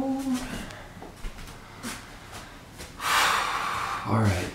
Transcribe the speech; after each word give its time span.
four. 0.00 0.22
All 4.06 4.20
right. 4.20 4.48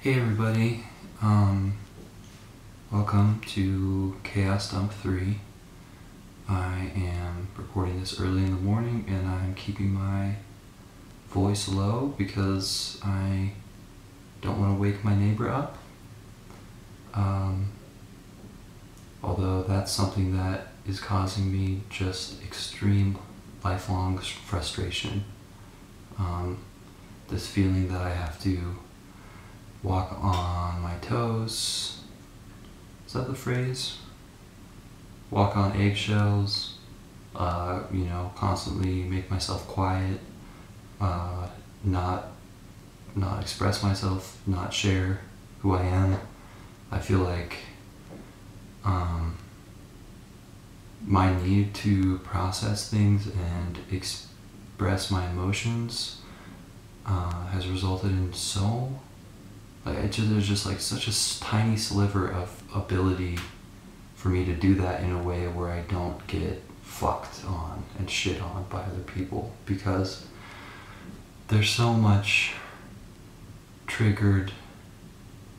Hey 0.00 0.14
everybody. 0.14 0.84
Um, 1.20 1.76
welcome 2.90 3.42
to 3.48 4.16
Chaos 4.24 4.72
Dump 4.72 4.94
3. 4.94 5.38
I 6.48 6.92
am 6.96 7.48
recording 7.58 8.00
this 8.00 8.18
early 8.18 8.42
in 8.44 8.52
the 8.52 8.62
morning 8.62 9.04
and 9.06 9.28
I'm 9.28 9.54
keeping 9.54 9.92
my 9.92 10.36
voice 11.28 11.68
low 11.68 12.14
because 12.16 12.98
I 13.04 13.52
don't 14.40 14.58
want 14.58 14.78
to 14.78 14.80
wake 14.80 15.04
my 15.04 15.14
neighbor 15.14 15.50
up. 15.50 15.76
Um, 17.12 17.72
although 19.22 19.62
that's 19.62 19.92
something 19.92 20.34
that 20.38 20.69
is 20.86 21.00
causing 21.00 21.52
me 21.52 21.82
just 21.88 22.42
extreme 22.42 23.18
lifelong 23.62 24.18
frustration. 24.18 25.24
Um, 26.18 26.58
this 27.28 27.46
feeling 27.46 27.88
that 27.88 28.00
I 28.00 28.10
have 28.10 28.40
to 28.42 28.76
walk 29.82 30.12
on 30.12 30.80
my 30.82 30.94
toes. 31.00 32.00
Is 33.06 33.12
that 33.12 33.28
the 33.28 33.34
phrase? 33.34 33.98
Walk 35.30 35.56
on 35.56 35.76
eggshells. 35.76 36.76
Uh, 37.34 37.82
you 37.92 38.04
know, 38.04 38.32
constantly 38.34 39.02
make 39.04 39.30
myself 39.30 39.66
quiet. 39.68 40.18
Uh, 41.00 41.48
not 41.84 42.32
not 43.14 43.40
express 43.40 43.82
myself. 43.82 44.40
Not 44.46 44.74
share 44.74 45.20
who 45.60 45.74
I 45.74 45.82
am. 45.82 46.18
I 46.90 46.98
feel 46.98 47.20
like 47.20 47.56
um, 48.84 49.36
my 51.06 51.34
need 51.42 51.74
to 51.74 52.18
process 52.18 52.88
things 52.88 53.26
and 53.26 53.78
express 53.90 55.10
my 55.10 55.28
emotions 55.30 56.20
uh, 57.06 57.46
has 57.46 57.66
resulted 57.66 58.10
in 58.10 58.32
so 58.32 59.00
like 59.84 59.96
it 59.98 60.12
just, 60.12 60.30
there's 60.30 60.48
just 60.48 60.66
like 60.66 60.80
such 60.80 61.08
a 61.08 61.40
tiny 61.40 61.76
sliver 61.76 62.30
of 62.30 62.62
ability 62.74 63.38
for 64.14 64.28
me 64.28 64.44
to 64.44 64.54
do 64.54 64.74
that 64.74 65.02
in 65.02 65.12
a 65.12 65.22
way 65.22 65.46
where 65.48 65.70
I 65.70 65.80
don't 65.82 66.24
get 66.26 66.62
fucked 66.82 67.44
on 67.46 67.82
and 67.98 68.10
shit 68.10 68.42
on 68.42 68.66
by 68.68 68.82
other 68.82 69.00
people 69.00 69.54
because 69.64 70.26
there's 71.48 71.70
so 71.70 71.94
much 71.94 72.52
triggered 73.86 74.52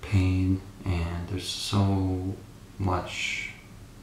pain 0.01 0.61
and 0.85 1.27
there's 1.29 1.47
so 1.47 2.35
much 2.77 3.50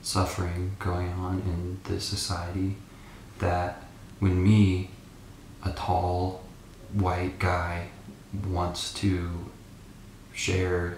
suffering 0.09 0.75
going 0.79 1.13
on 1.13 1.39
in 1.41 1.79
this 1.85 2.03
society 2.03 2.75
that 3.41 3.85
when 4.21 4.43
me, 4.43 4.89
a 5.63 5.71
tall 5.73 6.43
white 6.95 7.39
guy, 7.39 7.89
wants 8.47 8.95
to 8.95 9.29
share 10.33 10.97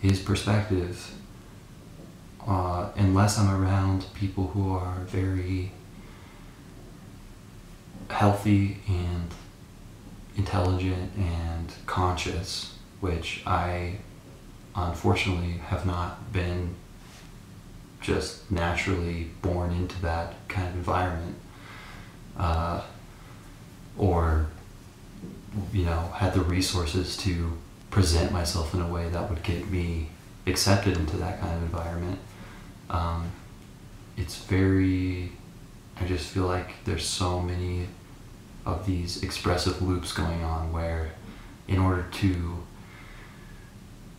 his 0.00 0.18
perspective, 0.18 1.12
uh, 2.46 2.88
unless 2.96 3.38
I'm 3.38 3.50
around 3.62 4.06
people 4.14 4.46
who 4.46 4.72
are 4.72 5.00
very 5.00 5.72
healthy 8.08 8.78
and 8.88 9.28
intelligent 10.38 11.12
and 11.18 11.70
conscious, 11.84 12.78
which 13.00 13.42
I 13.46 13.98
unfortunately 14.74 15.58
have 15.68 15.84
not 15.84 16.32
been 16.32 16.76
just 18.00 18.50
naturally 18.50 19.30
born 19.42 19.72
into 19.72 20.00
that 20.02 20.34
kind 20.48 20.68
of 20.68 20.74
environment 20.74 21.36
uh, 22.36 22.82
or 23.96 24.46
you 25.72 25.84
know 25.84 26.12
had 26.14 26.34
the 26.34 26.40
resources 26.40 27.16
to 27.16 27.56
present 27.90 28.30
myself 28.30 28.74
in 28.74 28.80
a 28.80 28.88
way 28.88 29.08
that 29.08 29.28
would 29.30 29.42
get 29.42 29.68
me 29.70 30.08
accepted 30.46 30.96
into 30.96 31.16
that 31.16 31.40
kind 31.40 31.56
of 31.56 31.62
environment. 31.62 32.18
Um, 32.90 33.32
it's 34.16 34.36
very 34.36 35.32
i 36.00 36.04
just 36.04 36.28
feel 36.28 36.46
like 36.46 36.84
there's 36.84 37.06
so 37.06 37.40
many 37.40 37.86
of 38.64 38.86
these 38.86 39.22
expressive 39.22 39.80
loops 39.80 40.12
going 40.12 40.42
on 40.42 40.72
where 40.72 41.12
in 41.68 41.78
order 41.78 42.04
to 42.10 42.62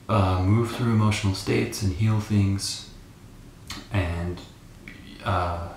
uh, 0.09 0.41
move 0.41 0.71
through 0.71 0.93
emotional 0.93 1.35
states 1.35 1.81
and 1.81 1.93
heal 1.93 2.19
things 2.19 2.89
and 3.91 4.39
uh, 5.23 5.69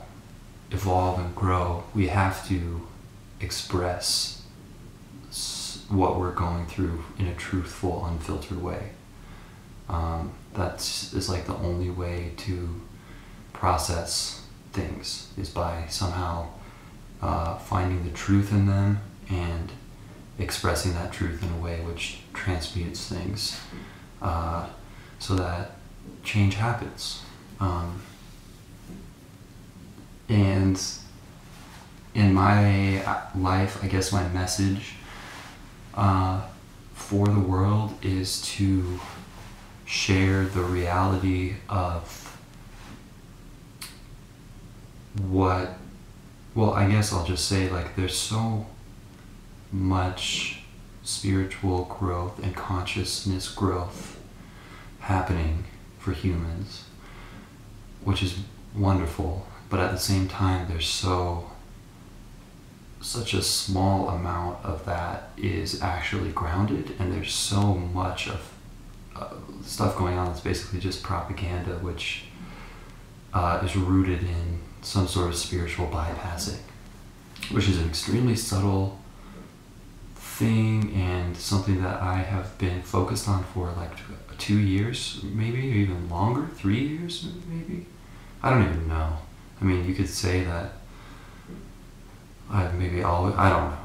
evolve 0.70 1.18
and 1.18 1.34
grow, 1.34 1.84
we 1.94 2.08
have 2.08 2.46
to 2.48 2.86
express 3.40 4.42
what 5.88 6.18
we're 6.18 6.32
going 6.32 6.66
through 6.66 7.04
in 7.18 7.26
a 7.26 7.34
truthful, 7.34 8.04
unfiltered 8.06 8.62
way. 8.62 8.90
Um, 9.88 10.32
that's 10.54 11.12
is 11.12 11.28
like 11.28 11.46
the 11.46 11.56
only 11.56 11.90
way 11.90 12.32
to 12.38 12.80
process 13.52 14.46
things 14.72 15.32
is 15.36 15.48
by 15.48 15.86
somehow 15.88 16.48
uh, 17.20 17.56
finding 17.58 18.04
the 18.04 18.10
truth 18.10 18.52
in 18.52 18.66
them 18.66 19.00
and 19.28 19.72
expressing 20.38 20.94
that 20.94 21.12
truth 21.12 21.42
in 21.42 21.50
a 21.52 21.56
way 21.56 21.80
which 21.80 22.20
transmutes 22.32 23.08
things 23.08 23.60
uh, 24.22 24.68
so 25.18 25.34
that 25.34 25.72
change 26.24 26.54
happens. 26.54 27.22
Um, 27.60 28.00
and 30.28 30.80
in 32.14 32.32
my 32.32 33.02
life, 33.36 33.82
I 33.82 33.88
guess 33.88 34.12
my 34.12 34.26
message 34.28 34.94
uh, 35.94 36.42
for 36.94 37.26
the 37.26 37.40
world 37.40 37.94
is 38.02 38.40
to 38.52 39.00
share 39.84 40.44
the 40.44 40.62
reality 40.62 41.56
of 41.68 42.38
what, 45.28 45.76
well, 46.54 46.72
I 46.72 46.88
guess 46.88 47.12
I'll 47.12 47.26
just 47.26 47.48
say, 47.48 47.68
like, 47.68 47.96
there's 47.96 48.16
so 48.16 48.66
much 49.72 50.62
spiritual 51.02 51.84
growth 51.84 52.42
and 52.42 52.54
consciousness 52.54 53.48
growth 53.48 54.18
happening 55.00 55.64
for 55.98 56.12
humans 56.12 56.84
which 58.04 58.22
is 58.22 58.38
wonderful. 58.74 59.46
But 59.68 59.80
at 59.80 59.92
the 59.92 59.98
same 59.98 60.28
time, 60.28 60.68
there's 60.68 60.88
so 60.88 61.50
such 63.00 63.32
a 63.32 63.42
small 63.42 64.10
amount 64.10 64.62
of 64.64 64.84
that 64.84 65.30
is 65.36 65.80
actually 65.80 66.30
grounded, 66.32 66.94
and 66.98 67.12
there's 67.12 67.32
so 67.32 67.74
much 67.74 68.28
of 68.28 68.52
uh, 69.16 69.30
stuff 69.64 69.96
going 69.96 70.18
on 70.18 70.26
that's 70.26 70.40
basically 70.40 70.80
just 70.80 71.02
propaganda, 71.02 71.78
which 71.78 72.24
uh, 73.32 73.60
is 73.64 73.76
rooted 73.76 74.22
in 74.22 74.60
some 74.82 75.06
sort 75.06 75.28
of 75.28 75.36
spiritual 75.36 75.86
bypassing, 75.86 76.58
which 77.50 77.68
is 77.68 77.78
an 77.78 77.88
extremely 77.88 78.36
subtle 78.36 78.98
thing 80.14 80.92
and 80.94 81.36
something 81.36 81.82
that 81.82 82.00
I 82.00 82.16
have 82.16 82.56
been 82.58 82.82
focused 82.82 83.28
on 83.28 83.44
for 83.44 83.72
like 83.76 83.92
two 84.40 84.58
years, 84.58 85.20
maybe, 85.22 85.58
or 85.58 85.74
even 85.74 86.08
longer, 86.08 86.48
three 86.54 86.80
years, 86.80 87.28
maybe. 87.48 87.86
I 88.42 88.50
don't 88.50 88.62
even 88.62 88.88
know. 88.88 89.18
I 89.60 89.64
mean, 89.64 89.86
you 89.86 89.94
could 89.94 90.08
say 90.08 90.42
that 90.44 90.72
I 92.50 92.68
maybe 92.72 93.02
always, 93.02 93.34
I 93.36 93.50
don't 93.50 93.70
know. 93.70 93.76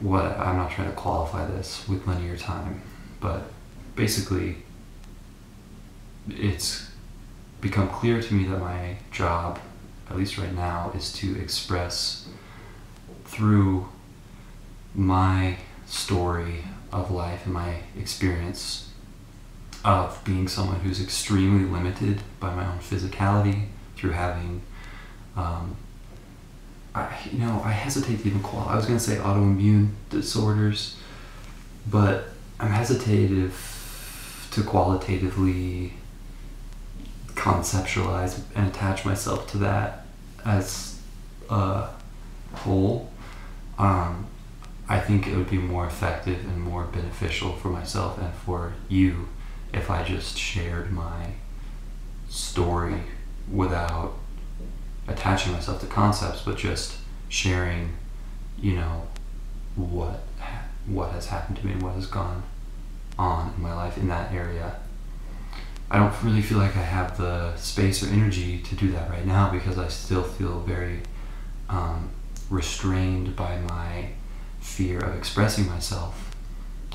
What, 0.00 0.24
I'm 0.24 0.56
not 0.56 0.70
trying 0.70 0.88
to 0.88 0.96
qualify 0.96 1.46
this 1.46 1.86
with 1.88 2.06
linear 2.06 2.36
time, 2.36 2.82
but 3.20 3.42
basically, 3.94 4.56
it's 6.28 6.90
become 7.60 7.88
clear 7.88 8.20
to 8.20 8.34
me 8.34 8.44
that 8.48 8.58
my 8.58 8.96
job, 9.12 9.60
at 10.10 10.16
least 10.16 10.36
right 10.36 10.52
now, 10.52 10.90
is 10.96 11.12
to 11.14 11.40
express 11.40 12.28
through 13.24 13.88
my 14.94 15.58
story 15.86 16.64
of 16.92 17.10
life 17.10 17.44
and 17.44 17.54
my 17.54 17.76
experience 17.98 18.90
of 19.84 20.22
being 20.24 20.48
someone 20.48 20.80
who's 20.80 21.00
extremely 21.00 21.64
limited 21.64 22.20
by 22.40 22.54
my 22.54 22.66
own 22.66 22.78
physicality 22.78 23.66
through 23.96 24.10
having 24.10 24.62
um, 25.36 25.76
I, 26.94 27.14
you 27.30 27.38
know 27.40 27.60
I 27.64 27.72
hesitate 27.72 28.22
to 28.22 28.28
even 28.28 28.42
call 28.42 28.68
I 28.68 28.76
was 28.76 28.86
going 28.86 28.98
to 28.98 29.04
say 29.04 29.16
autoimmune 29.16 29.90
disorders 30.10 30.96
but 31.90 32.28
I'm 32.58 32.70
hesitative 32.70 33.52
to 34.52 34.62
qualitatively 34.62 35.94
conceptualize 37.34 38.40
and 38.54 38.68
attach 38.68 39.04
myself 39.04 39.50
to 39.50 39.58
that 39.58 40.06
as 40.44 41.00
a 41.50 41.88
whole. 42.54 43.10
Um, 43.78 44.26
I 44.88 45.00
think 45.00 45.26
it 45.26 45.36
would 45.36 45.50
be 45.50 45.58
more 45.58 45.86
effective 45.86 46.44
and 46.44 46.60
more 46.60 46.84
beneficial 46.84 47.52
for 47.54 47.68
myself 47.68 48.18
and 48.18 48.32
for 48.32 48.74
you 48.88 49.28
if 49.74 49.90
I 49.90 50.02
just 50.02 50.38
shared 50.38 50.92
my 50.92 51.32
story 52.28 53.02
without 53.50 54.14
attaching 55.06 55.52
myself 55.52 55.80
to 55.80 55.86
concepts, 55.86 56.42
but 56.42 56.56
just 56.56 56.96
sharing, 57.28 57.92
you 58.60 58.74
know, 58.76 59.08
what 59.76 60.20
what 60.86 61.10
has 61.12 61.26
happened 61.26 61.56
to 61.56 61.66
me 61.66 61.72
and 61.72 61.82
what 61.82 61.94
has 61.94 62.06
gone 62.06 62.42
on 63.18 63.52
in 63.56 63.62
my 63.62 63.74
life 63.74 63.96
in 63.96 64.08
that 64.08 64.32
area. 64.32 64.76
I 65.90 65.98
don't 65.98 66.14
really 66.22 66.42
feel 66.42 66.58
like 66.58 66.76
I 66.76 66.82
have 66.82 67.16
the 67.16 67.56
space 67.56 68.02
or 68.02 68.12
energy 68.12 68.58
to 68.60 68.74
do 68.74 68.90
that 68.92 69.10
right 69.10 69.24
now 69.24 69.50
because 69.50 69.78
I 69.78 69.88
still 69.88 70.22
feel 70.22 70.60
very 70.60 71.00
um, 71.68 72.10
restrained 72.50 73.36
by 73.36 73.58
my 73.58 74.10
fear 74.60 74.98
of 74.98 75.16
expressing 75.16 75.66
myself, 75.66 76.34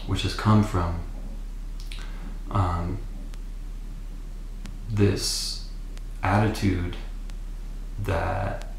which 0.06 0.24
has 0.24 0.34
come 0.34 0.64
from 0.64 1.00
um, 2.52 2.98
this 4.90 5.68
attitude 6.24 6.96
that 8.04 8.74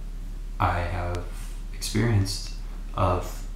I 0.58 0.81
have 0.81 1.25
experienced 1.75 2.55
of 2.94 3.46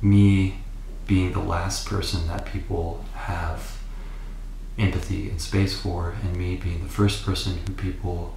me 0.00 0.58
being 1.06 1.32
the 1.32 1.40
last 1.40 1.86
person 1.86 2.26
that 2.28 2.46
people 2.46 3.04
have 3.14 3.76
empathy 4.78 5.28
and 5.30 5.40
space 5.40 5.78
for, 5.78 6.14
and 6.22 6.36
me 6.36 6.56
being 6.56 6.82
the 6.82 6.88
first 6.88 7.24
person 7.24 7.58
who 7.66 7.72
people 7.74 8.36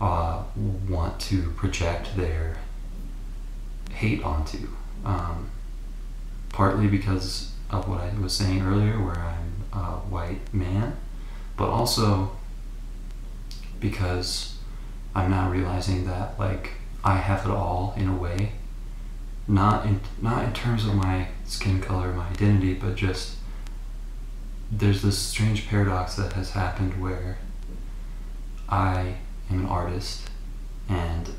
uh, 0.00 0.42
want 0.88 1.20
to 1.20 1.50
project 1.52 2.16
their 2.16 2.58
hate 3.90 4.22
onto. 4.22 4.68
Um, 5.04 5.50
partly 6.50 6.86
because 6.86 7.52
of 7.70 7.88
what 7.88 8.00
I 8.00 8.12
was 8.18 8.32
saying 8.32 8.62
earlier, 8.62 9.02
where 9.02 9.16
I'm 9.16 9.37
a 9.78 10.00
white 10.08 10.52
man, 10.52 10.96
but 11.56 11.68
also 11.68 12.32
because 13.80 14.56
I'm 15.14 15.30
now 15.30 15.50
realizing 15.50 16.06
that 16.06 16.38
like 16.38 16.72
I 17.04 17.16
have 17.16 17.46
it 17.46 17.50
all 17.50 17.94
in 17.96 18.08
a 18.08 18.16
way, 18.16 18.52
not 19.46 19.86
in 19.86 20.00
not 20.20 20.44
in 20.44 20.52
terms 20.52 20.84
of 20.84 20.94
my 20.94 21.28
skin 21.44 21.80
color, 21.80 22.12
my 22.12 22.28
identity, 22.28 22.74
but 22.74 22.96
just 22.96 23.36
there's 24.70 25.02
this 25.02 25.18
strange 25.18 25.66
paradox 25.66 26.14
that 26.16 26.34
has 26.34 26.50
happened 26.50 27.00
where 27.00 27.38
I 28.68 29.14
am 29.50 29.60
an 29.60 29.66
artist 29.66 30.28
and 30.88 31.30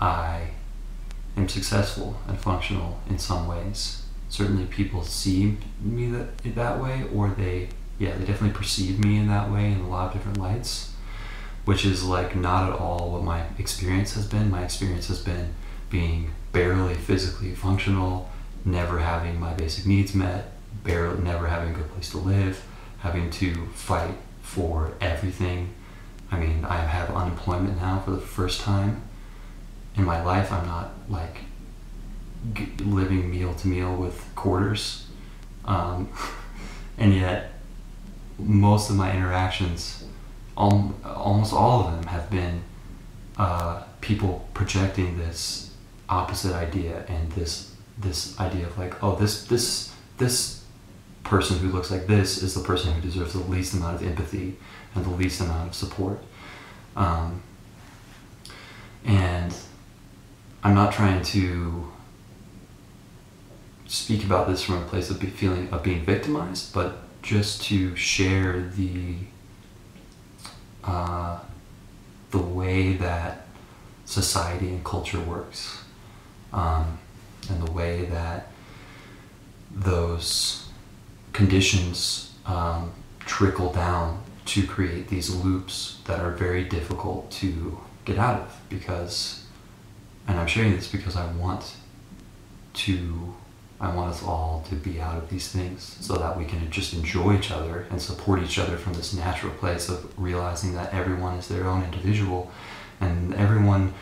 I 0.00 0.50
am 1.36 1.48
successful 1.48 2.16
and 2.26 2.38
functional 2.38 3.00
in 3.08 3.18
some 3.18 3.46
ways. 3.46 4.02
Certainly, 4.30 4.66
people 4.66 5.04
see 5.04 5.56
me 5.80 6.08
that 6.08 6.38
that 6.54 6.82
way, 6.82 7.04
or 7.14 7.30
they 7.30 7.68
yeah 7.98 8.16
they 8.16 8.24
definitely 8.24 8.56
perceive 8.56 8.98
me 8.98 9.16
in 9.16 9.28
that 9.28 9.50
way 9.50 9.72
in 9.72 9.80
a 9.80 9.88
lot 9.88 10.08
of 10.08 10.12
different 10.12 10.38
lights, 10.38 10.92
which 11.64 11.84
is 11.84 12.04
like 12.04 12.34
not 12.36 12.72
at 12.72 12.78
all 12.78 13.12
what 13.12 13.22
my 13.22 13.44
experience 13.58 14.14
has 14.14 14.26
been. 14.26 14.50
My 14.50 14.64
experience 14.64 15.08
has 15.08 15.20
been 15.20 15.54
being 15.90 16.30
barely 16.52 16.94
physically 16.94 17.54
functional, 17.54 18.30
never 18.64 18.98
having 18.98 19.38
my 19.38 19.52
basic 19.54 19.86
needs 19.86 20.14
met, 20.14 20.52
barely 20.84 21.22
never 21.22 21.46
having 21.46 21.74
a 21.74 21.76
good 21.76 21.90
place 21.90 22.10
to 22.10 22.18
live, 22.18 22.64
having 23.00 23.30
to 23.30 23.66
fight 23.74 24.14
for 24.42 24.92
everything. 25.00 25.74
I 26.30 26.38
mean, 26.38 26.64
I 26.64 26.76
have 26.76 27.10
unemployment 27.14 27.76
now 27.80 28.00
for 28.00 28.10
the 28.10 28.20
first 28.20 28.60
time 28.60 29.02
in 29.96 30.04
my 30.04 30.22
life. 30.22 30.52
I'm 30.52 30.66
not 30.66 30.92
like 31.08 31.38
living 32.80 33.30
meal 33.30 33.54
to 33.54 33.68
meal 33.68 33.94
with 33.94 34.24
quarters. 34.34 35.06
Um, 35.64 36.08
and 36.98 37.14
yet, 37.14 37.52
most 38.38 38.90
of 38.90 38.96
my 38.96 39.14
interactions, 39.14 40.04
al- 40.56 40.94
almost 41.04 41.52
all 41.52 41.84
of 41.84 41.92
them, 41.92 42.04
have 42.04 42.30
been 42.30 42.62
uh, 43.36 43.82
people 44.00 44.48
projecting 44.54 45.18
this 45.18 45.72
opposite 46.08 46.54
idea 46.54 47.04
and 47.08 47.30
this 47.32 47.74
this 47.98 48.38
idea 48.38 48.66
of 48.66 48.78
like, 48.78 49.02
oh, 49.02 49.16
this 49.16 49.44
this 49.46 49.92
this 50.18 50.64
person 51.24 51.58
who 51.58 51.68
looks 51.68 51.90
like 51.90 52.06
this 52.06 52.42
is 52.42 52.54
the 52.54 52.60
person 52.60 52.92
who 52.92 53.00
deserves 53.00 53.32
the 53.34 53.40
least 53.40 53.74
amount 53.74 54.00
of 54.00 54.06
empathy 54.06 54.56
and 54.94 55.04
the 55.04 55.10
least 55.10 55.40
amount 55.40 55.68
of 55.68 55.74
support. 55.74 56.18
Um, 56.96 57.42
and 59.04 59.54
I'm 60.62 60.74
not 60.74 60.92
trying 60.92 61.22
to 61.22 61.88
speak 63.86 64.24
about 64.24 64.48
this 64.48 64.62
from 64.62 64.82
a 64.82 64.86
place 64.86 65.10
of 65.10 65.18
feeling 65.18 65.68
of 65.70 65.82
being 65.82 66.04
victimized, 66.04 66.72
but 66.72 66.98
just 67.22 67.62
to 67.64 67.94
share 67.96 68.60
the 68.76 69.16
uh, 70.84 71.40
the 72.30 72.38
way 72.38 72.94
that 72.94 73.46
society 74.04 74.68
and 74.68 74.84
culture 74.84 75.20
works, 75.20 75.82
um, 76.52 76.98
and 77.50 77.66
the 77.66 77.70
way 77.72 78.04
that 78.06 78.48
those 79.70 80.68
conditions 81.32 82.34
um, 82.46 82.92
trickle 83.20 83.72
down 83.72 84.22
to 84.46 84.66
create 84.66 85.08
these 85.08 85.34
loops 85.34 85.98
that 86.06 86.20
are 86.20 86.32
very 86.32 86.64
difficult 86.64 87.30
to 87.30 87.78
get 88.06 88.18
out 88.18 88.40
of 88.40 88.60
because 88.70 89.44
and 90.28 90.38
I'm 90.38 90.46
sharing 90.46 90.76
this 90.76 90.86
because 90.86 91.16
I 91.16 91.26
want 91.32 91.74
to 92.74 93.34
I 93.80 93.94
want 93.94 94.10
us 94.10 94.24
all 94.24 94.64
to 94.68 94.74
be 94.74 95.00
out 95.00 95.16
of 95.16 95.30
these 95.30 95.48
things 95.48 95.96
so 96.00 96.16
that 96.16 96.36
we 96.36 96.44
can 96.44 96.68
just 96.70 96.92
enjoy 96.94 97.36
each 97.36 97.52
other 97.52 97.86
and 97.90 98.02
support 98.02 98.42
each 98.42 98.58
other 98.58 98.76
from 98.76 98.94
this 98.94 99.14
natural 99.14 99.52
place 99.52 99.88
of 99.88 100.12
realizing 100.18 100.74
that 100.74 100.92
everyone 100.92 101.34
is 101.34 101.46
their 101.46 101.66
own 101.66 101.84
individual 101.84 102.50
and 103.00 103.34
everyone 103.34 103.94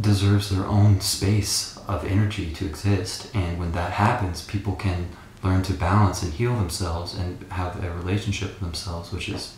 deserves 0.00 0.48
their 0.48 0.64
own 0.64 1.00
space 1.00 1.76
of 1.86 2.06
energy 2.06 2.50
to 2.54 2.64
exist. 2.64 3.34
And 3.34 3.58
when 3.58 3.72
that 3.72 3.92
happens 3.92 4.42
people 4.42 4.76
can 4.76 5.10
learn 5.42 5.62
to 5.64 5.74
balance 5.74 6.22
and 6.22 6.32
heal 6.32 6.56
themselves 6.56 7.14
and 7.14 7.44
have 7.52 7.82
a 7.84 7.92
relationship 7.92 8.48
with 8.48 8.60
themselves 8.60 9.12
which 9.12 9.28
is 9.28 9.56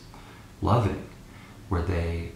loving 0.60 1.08
where 1.68 1.82
they 1.82 2.32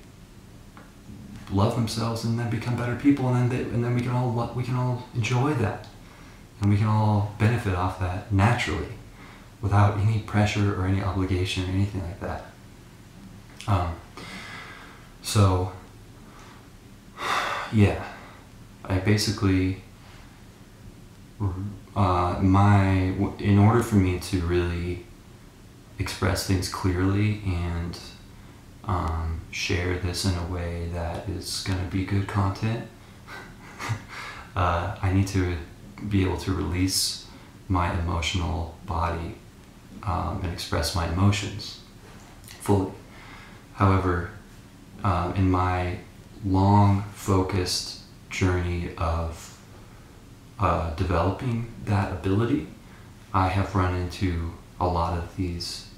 love 1.50 1.74
themselves 1.74 2.24
and 2.24 2.38
then 2.38 2.48
become 2.48 2.76
better 2.76 2.96
people 2.96 3.28
and 3.28 3.50
then 3.50 3.64
they, 3.64 3.70
and 3.74 3.84
then 3.84 3.94
we 3.94 4.00
can 4.00 4.12
all 4.12 4.52
we 4.54 4.62
can 4.62 4.76
all 4.76 5.06
enjoy 5.14 5.52
that 5.54 5.86
and 6.60 6.70
we 6.70 6.76
can 6.76 6.86
all 6.86 7.34
benefit 7.38 7.74
off 7.74 7.98
that 8.00 8.32
naturally 8.32 8.94
without 9.60 9.98
any 9.98 10.20
pressure 10.20 10.80
or 10.80 10.86
any 10.86 11.02
obligation 11.02 11.64
or 11.64 11.68
anything 11.68 12.02
like 12.02 12.20
that. 12.20 12.44
Um, 13.66 13.94
so 15.22 15.72
yeah. 17.72 18.04
I 18.86 18.98
basically 18.98 19.82
uh, 21.96 22.38
my 22.40 23.14
in 23.38 23.58
order 23.58 23.82
for 23.82 23.96
me 23.96 24.18
to 24.18 24.40
really 24.40 25.06
express 25.98 26.46
things 26.46 26.68
clearly 26.68 27.40
and 27.46 27.98
um, 28.84 29.40
share 29.50 29.98
this 29.98 30.24
in 30.24 30.34
a 30.34 30.46
way 30.46 30.88
that 30.92 31.28
is 31.28 31.64
going 31.66 31.78
to 31.78 31.86
be 31.86 32.04
good 32.04 32.26
content, 32.26 32.86
uh, 34.56 34.96
I 35.00 35.12
need 35.12 35.26
to 35.28 35.56
be 36.08 36.22
able 36.22 36.36
to 36.38 36.52
release 36.52 37.26
my 37.68 37.98
emotional 38.00 38.76
body 38.86 39.36
um, 40.02 40.40
and 40.42 40.52
express 40.52 40.94
my 40.94 41.10
emotions 41.12 41.80
fully. 42.60 42.92
However, 43.74 44.30
uh, 45.02 45.32
in 45.36 45.50
my 45.50 45.98
long, 46.44 47.02
focused 47.14 48.00
journey 48.30 48.90
of 48.98 49.58
uh, 50.58 50.94
developing 50.94 51.72
that 51.84 52.12
ability, 52.12 52.66
I 53.32 53.48
have 53.48 53.74
run 53.74 53.94
into 53.94 54.52
a 54.80 54.86
lot 54.86 55.18
of 55.18 55.36
these 55.36 55.88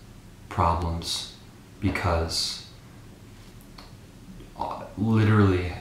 problems 0.49 1.35
because 1.81 2.67
uh, 4.59 4.85
literally 4.97 5.73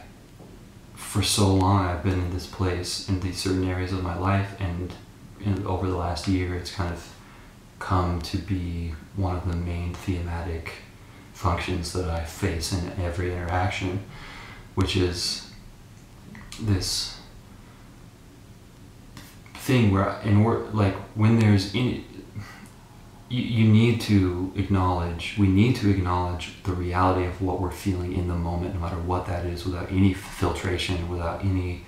for 1.16 1.24
so 1.24 1.48
long 1.48 1.86
I've 1.86 2.04
been 2.04 2.20
in 2.20 2.34
this 2.34 2.46
place 2.46 3.08
in 3.08 3.22
these 3.22 3.38
certain 3.38 3.64
areas 3.64 3.94
of 3.94 4.04
my 4.04 4.18
life 4.18 4.54
and 4.60 4.94
in, 5.40 5.66
over 5.66 5.88
the 5.88 5.96
last 5.96 6.28
year 6.28 6.54
it's 6.56 6.70
kind 6.70 6.94
of 6.94 7.16
come 7.80 8.22
to 8.24 8.38
be 8.38 8.94
one 9.16 9.38
of 9.38 9.48
the 9.48 9.56
main 9.56 9.94
thematic 9.94 10.74
functions 11.32 11.94
that 11.94 12.10
I 12.10 12.26
face 12.26 12.74
in 12.74 12.92
every 13.02 13.32
interaction 13.32 14.04
which 14.74 14.98
is 14.98 15.50
this 16.60 17.18
thing 19.54 19.94
where 19.94 20.20
in 20.26 20.44
order 20.44 20.66
like 20.74 20.96
when 21.16 21.40
there's 21.40 21.74
any 21.74 22.04
you, 23.30 23.42
you 23.42 23.68
need 23.68 24.02
to 24.02 24.52
acknowledge 24.56 25.36
we 25.38 25.48
need 25.48 25.76
to 25.78 25.90
acknowledge 25.90 26.54
the 26.64 26.74
reality 26.74 27.26
of 27.26 27.42
what 27.42 27.60
we're 27.60 27.72
feeling 27.72 28.14
in 28.14 28.28
the 28.28 28.36
moment 28.36 28.74
no 28.74 28.80
matter 28.80 28.98
what 28.98 29.26
that 29.26 29.46
is 29.46 29.66
without 29.66 29.92
any 29.92 30.14
filtration 30.14 31.10
without 31.10 31.44
any 31.44 31.84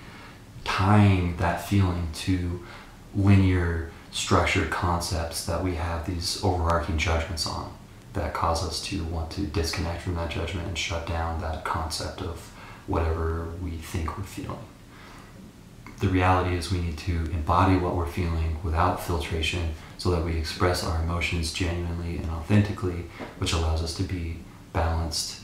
tying 0.64 1.36
that 1.36 1.66
feeling 1.66 2.08
to 2.12 2.60
linear 3.14 3.90
structured 4.10 4.70
concepts 4.70 5.46
that 5.46 5.62
we 5.62 5.74
have 5.74 6.06
these 6.06 6.42
overarching 6.42 6.98
judgments 6.98 7.46
on 7.46 7.72
that 8.14 8.34
cause 8.34 8.66
us 8.66 8.82
to 8.82 9.04
want 9.04 9.30
to 9.30 9.42
disconnect 9.42 10.02
from 10.02 10.14
that 10.14 10.30
judgment 10.30 10.66
and 10.66 10.76
shut 10.76 11.06
down 11.06 11.40
that 11.40 11.64
concept 11.64 12.20
of 12.20 12.52
whatever 12.86 13.48
we 13.62 13.70
think 13.70 14.16
we're 14.16 14.24
feeling. 14.24 14.58
the 16.00 16.08
reality 16.08 16.56
is 16.56 16.72
we 16.72 16.80
need 16.80 16.96
to 16.96 17.12
embody 17.32 17.76
what 17.76 17.94
we're 17.94 18.06
feeling 18.06 18.56
without 18.62 19.04
filtration 19.04 19.74
so 19.98 20.10
that 20.12 20.24
we 20.24 20.36
express 20.36 20.84
our 20.84 21.02
emotions 21.02 21.52
genuinely 21.52 22.16
and 22.16 22.30
authentically, 22.30 23.06
which 23.38 23.52
allows 23.52 23.82
us 23.82 23.94
to 23.94 24.04
be 24.04 24.38
balanced 24.72 25.42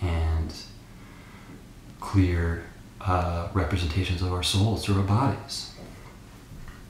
and 0.00 0.54
clear 2.00 2.64
uh, 3.00 3.48
representations 3.52 4.22
of 4.22 4.32
our 4.32 4.44
souls 4.44 4.84
through 4.84 4.96
our 4.96 5.02
bodies. 5.02 5.72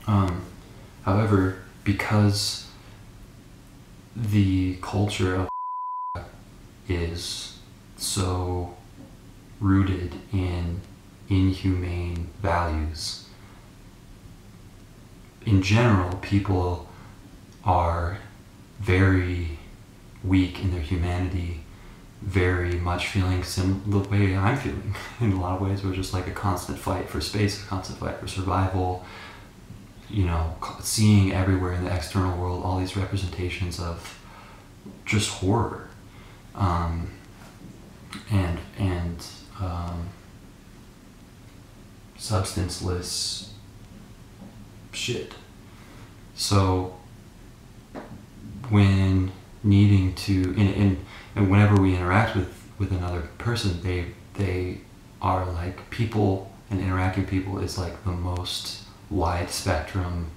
Um, 0.07 0.43
however, 1.05 1.59
because 1.85 2.67
the 4.15 4.77
culture 4.83 5.49
of 6.15 6.25
is 6.89 7.59
so 7.97 8.77
rooted 9.59 10.15
in 10.33 10.81
inhumane 11.29 12.29
values, 12.43 13.27
in 15.47 15.63
general, 15.63 16.17
people 16.19 16.86
are 17.67 18.19
very 18.79 19.59
weak 20.23 20.63
in 20.63 20.71
their 20.71 20.81
humanity, 20.81 21.65
very 22.23 22.75
much 22.79 23.09
feeling 23.09 23.43
sim- 23.43 23.83
the 23.87 23.99
way 23.99 24.37
I'm 24.37 24.57
feeling. 24.57 24.95
In 25.21 25.33
a 25.33 25.41
lot 25.41 25.57
of 25.57 25.61
ways, 25.61 25.85
we're 25.85 25.95
just 25.95 26.15
like 26.15 26.29
a 26.29 26.33
constant 26.33 26.79
fight 26.79 27.11
for 27.11 27.21
space, 27.21 27.63
a 27.63 27.67
constant 27.67 27.99
fight 27.99 28.19
for 28.19 28.29
survival. 28.29 29.05
You 30.09 30.25
know, 30.25 30.55
seeing 30.81 31.33
everywhere 31.33 31.73
in 31.73 31.83
the 31.83 31.93
external 31.93 32.39
world 32.39 32.65
all 32.65 32.79
these 32.79 32.97
representations 32.97 33.81
of 33.81 34.21
just 35.05 35.29
horror, 35.29 35.89
um, 36.55 37.11
and 38.31 38.61
and 38.79 39.27
um, 39.61 40.09
substanceless 42.17 43.53
shit. 44.93 45.35
So 46.37 46.95
when 48.71 49.33
needing 49.63 50.15
to 50.15 50.55
and, 50.57 50.75
and, 50.75 51.05
and 51.35 51.51
whenever 51.51 51.81
we 51.81 51.95
interact 51.95 52.37
with 52.37 52.53
with 52.79 52.93
another 52.93 53.23
person 53.39 53.81
they 53.83 54.07
they 54.35 54.79
are 55.23 55.45
like 55.53 55.89
people 55.91 56.53
and 56.71 56.81
interacting 56.81 57.25
people 57.25 57.59
is 57.59 57.79
like 57.79 58.05
the 58.05 58.11
most 58.11 58.83
wide 59.11 59.51
spectrum 59.51 60.31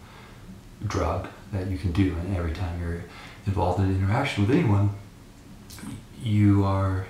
drug 0.85 1.27
that 1.51 1.67
you 1.67 1.77
can 1.77 1.91
do. 1.91 2.15
And 2.15 2.37
every 2.37 2.53
time 2.53 2.79
you're 2.79 3.03
involved 3.45 3.79
in 3.79 3.91
interaction 3.91 4.45
with 4.45 4.55
anyone 4.55 4.91
you 6.21 6.63
are 6.65 7.05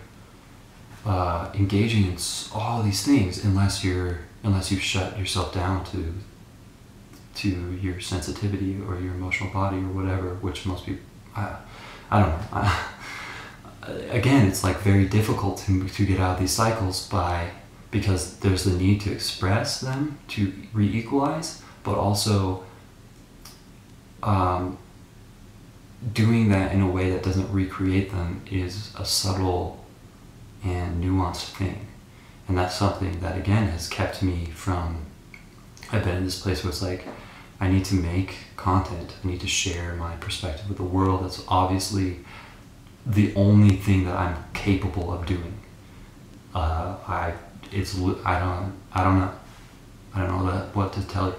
uh, 1.05 1.49
engaging 1.53 2.05
in 2.05 2.17
all 2.53 2.83
these 2.83 3.03
things 3.03 3.43
unless 3.43 3.83
you're 3.83 4.19
unless 4.43 4.71
you 4.71 4.77
shut 4.77 5.17
yourself 5.17 5.53
down 5.53 5.83
to 5.85 6.13
to 7.35 7.73
your 7.81 7.99
sensitivity 7.99 8.79
or 8.88 8.99
your 8.99 9.13
emotional 9.13 9.51
body 9.51 9.77
or 9.77 9.89
whatever 9.89 10.35
which 10.35 10.65
most 10.65 10.85
people 10.85 11.01
I, 11.39 11.55
I 12.12 12.19
don't 12.22 12.29
know. 12.29 12.41
I, 12.53 12.86
again, 14.10 14.48
it's 14.48 14.63
like 14.63 14.77
very 14.79 15.05
difficult 15.05 15.58
to, 15.60 15.88
to 15.88 16.05
get 16.05 16.19
out 16.19 16.36
of 16.36 16.39
these 16.39 16.51
cycles 16.51 17.08
by 17.08 17.51
because 17.91 18.38
there's 18.39 18.63
the 18.63 18.77
need 18.77 19.01
to 19.01 19.12
express 19.12 19.81
them 19.81 20.19
to 20.27 20.53
re-equalize, 20.74 21.63
but 21.84 21.96
also 21.96 22.63
um, 24.22 24.77
doing 26.13 26.50
that 26.50 26.72
in 26.72 26.81
a 26.81 26.89
way 26.89 27.10
that 27.10 27.24
doesn't 27.24 27.51
recreate 27.51 28.12
them 28.12 28.41
is 28.51 28.93
a 28.96 29.05
subtle 29.05 29.84
and 30.63 31.03
nuanced 31.03 31.55
thing. 31.55 31.88
And 32.48 32.58
that's 32.58 32.75
something 32.75 33.19
that 33.22 33.38
again 33.38 33.69
has 33.69 33.88
kept 33.88 34.22
me 34.22 34.46
from 34.48 35.05
I've 35.91 36.03
been 36.03 36.17
in 36.17 36.25
this 36.25 36.39
place 36.39 36.63
where 36.63 36.69
it's 36.69 36.81
like 36.81 37.05
I 37.59 37.67
need 37.69 37.85
to 37.85 37.95
make 37.95 38.37
content. 38.55 39.15
I 39.23 39.27
need 39.27 39.41
to 39.41 39.47
share 39.47 39.95
my 39.95 40.15
perspective 40.15 40.67
with 40.67 40.77
the 40.77 40.83
world. 40.83 41.23
That's 41.23 41.43
obviously 41.47 42.19
the 43.05 43.33
only 43.35 43.75
thing 43.75 44.05
that 44.05 44.15
I'm 44.15 44.43
capable 44.53 45.11
of 45.11 45.25
doing. 45.25 45.59
Uh, 46.53 46.97
I 47.07 47.33
it's 47.71 47.95
I 48.25 48.39
don't 48.39 48.73
I 48.93 49.03
don't 49.03 49.19
know 49.19 49.31
I 50.13 50.25
don't 50.25 50.45
know 50.45 50.51
that, 50.51 50.75
what 50.75 50.93
to 50.93 51.07
tell 51.07 51.27
you. 51.29 51.35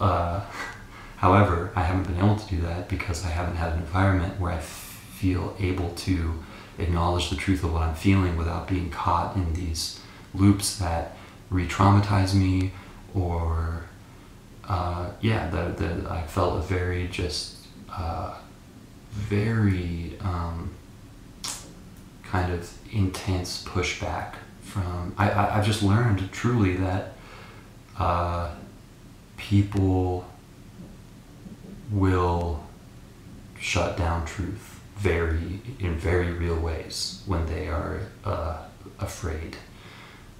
Uh, 0.00 0.44
however, 1.16 1.72
I 1.74 1.82
haven't 1.82 2.06
been 2.06 2.18
able 2.18 2.36
to 2.36 2.48
do 2.48 2.60
that 2.62 2.88
because 2.88 3.24
I 3.24 3.28
haven't 3.28 3.56
had 3.56 3.72
an 3.72 3.78
environment 3.78 4.40
where 4.40 4.52
I 4.52 4.58
feel 4.58 5.56
able 5.58 5.90
to 5.90 6.34
acknowledge 6.78 7.30
the 7.30 7.36
truth 7.36 7.64
of 7.64 7.72
what 7.72 7.82
I'm 7.82 7.94
feeling 7.94 8.36
without 8.36 8.68
being 8.68 8.90
caught 8.90 9.34
in 9.34 9.52
these 9.54 10.00
loops 10.34 10.78
that 10.78 11.16
re-traumatize 11.50 12.34
me 12.34 12.72
or 13.14 13.87
uh, 14.68 15.10
yeah, 15.20 15.48
the, 15.48 15.72
the, 15.82 16.10
I 16.10 16.22
felt 16.26 16.58
a 16.58 16.62
very 16.62 17.08
just 17.08 17.56
uh, 17.90 18.34
very 19.12 20.12
um, 20.20 20.74
kind 22.22 22.52
of 22.52 22.70
intense 22.92 23.64
pushback 23.64 24.34
from. 24.60 25.14
I, 25.16 25.30
I, 25.30 25.50
have 25.52 25.64
just 25.64 25.82
learned 25.82 26.30
truly 26.32 26.76
that 26.76 27.14
uh, 27.98 28.50
people 29.38 30.26
will 31.90 32.62
shut 33.58 33.96
down 33.96 34.26
truth 34.26 34.80
very 34.96 35.60
in 35.80 35.96
very 35.96 36.32
real 36.32 36.58
ways 36.58 37.22
when 37.26 37.46
they 37.46 37.68
are 37.68 38.00
uh, 38.24 38.58
afraid 39.00 39.56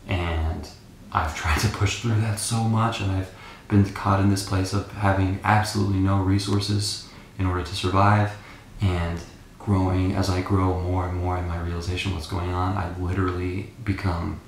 and 0.06 0.68
I've 1.12 1.34
tried 1.36 1.58
to 1.60 1.68
push 1.68 2.02
through 2.02 2.20
that 2.20 2.38
so 2.38 2.64
much 2.64 3.00
and 3.00 3.10
I've 3.10 3.32
been 3.68 3.84
caught 3.92 4.20
in 4.20 4.30
this 4.30 4.46
place 4.46 4.72
of 4.72 4.90
having 4.92 5.40
absolutely 5.44 5.98
no 5.98 6.22
resources 6.22 7.08
in 7.38 7.46
order 7.46 7.62
to 7.62 7.74
survive 7.74 8.32
and 8.80 9.20
growing 9.58 10.14
as 10.14 10.30
I 10.30 10.40
grow 10.40 10.80
more 10.80 11.06
and 11.06 11.18
more 11.18 11.36
in 11.36 11.46
my 11.46 11.60
realization 11.60 12.14
what's 12.14 12.26
going 12.26 12.50
on, 12.50 12.76
I 12.76 12.96
literally 12.98 13.70
become 13.84 14.40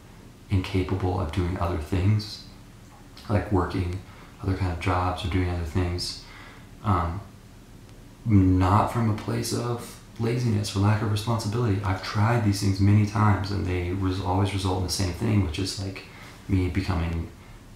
incapable 0.49 1.21
of 1.21 1.33
doing 1.33 1.59
other 1.59 1.79
things, 1.79 2.45
like 3.29 3.53
working 3.53 4.01
other 4.43 4.57
kind 4.57 4.73
of 4.73 4.81
jobs 4.81 5.25
or 5.25 5.29
doing 5.29 5.51
other 5.51 5.65
things, 5.65 6.25
um, 6.85 7.21
not 8.25 8.93
from 8.93 9.11
a 9.11 9.15
place 9.15 9.53
of 9.53 10.01
laziness 10.19 10.75
or 10.75 10.81
lack 10.81 11.03
of 11.03 11.13
responsibility. 11.13 11.81
I've 11.85 12.03
tried 12.03 12.45
these 12.45 12.61
things 12.63 12.81
many 12.81 13.07
times 13.07 13.51
and 13.51 13.67
they 13.67 13.93
res- 13.93 14.21
always 14.21 14.53
result 14.53 14.79
in 14.79 14.85
the 14.85 14.93
same 14.93 15.13
thing, 15.13 15.45
which 15.45 15.59
is 15.59 15.83
like 15.83 16.05
me 16.49 16.69
becoming 16.69 17.29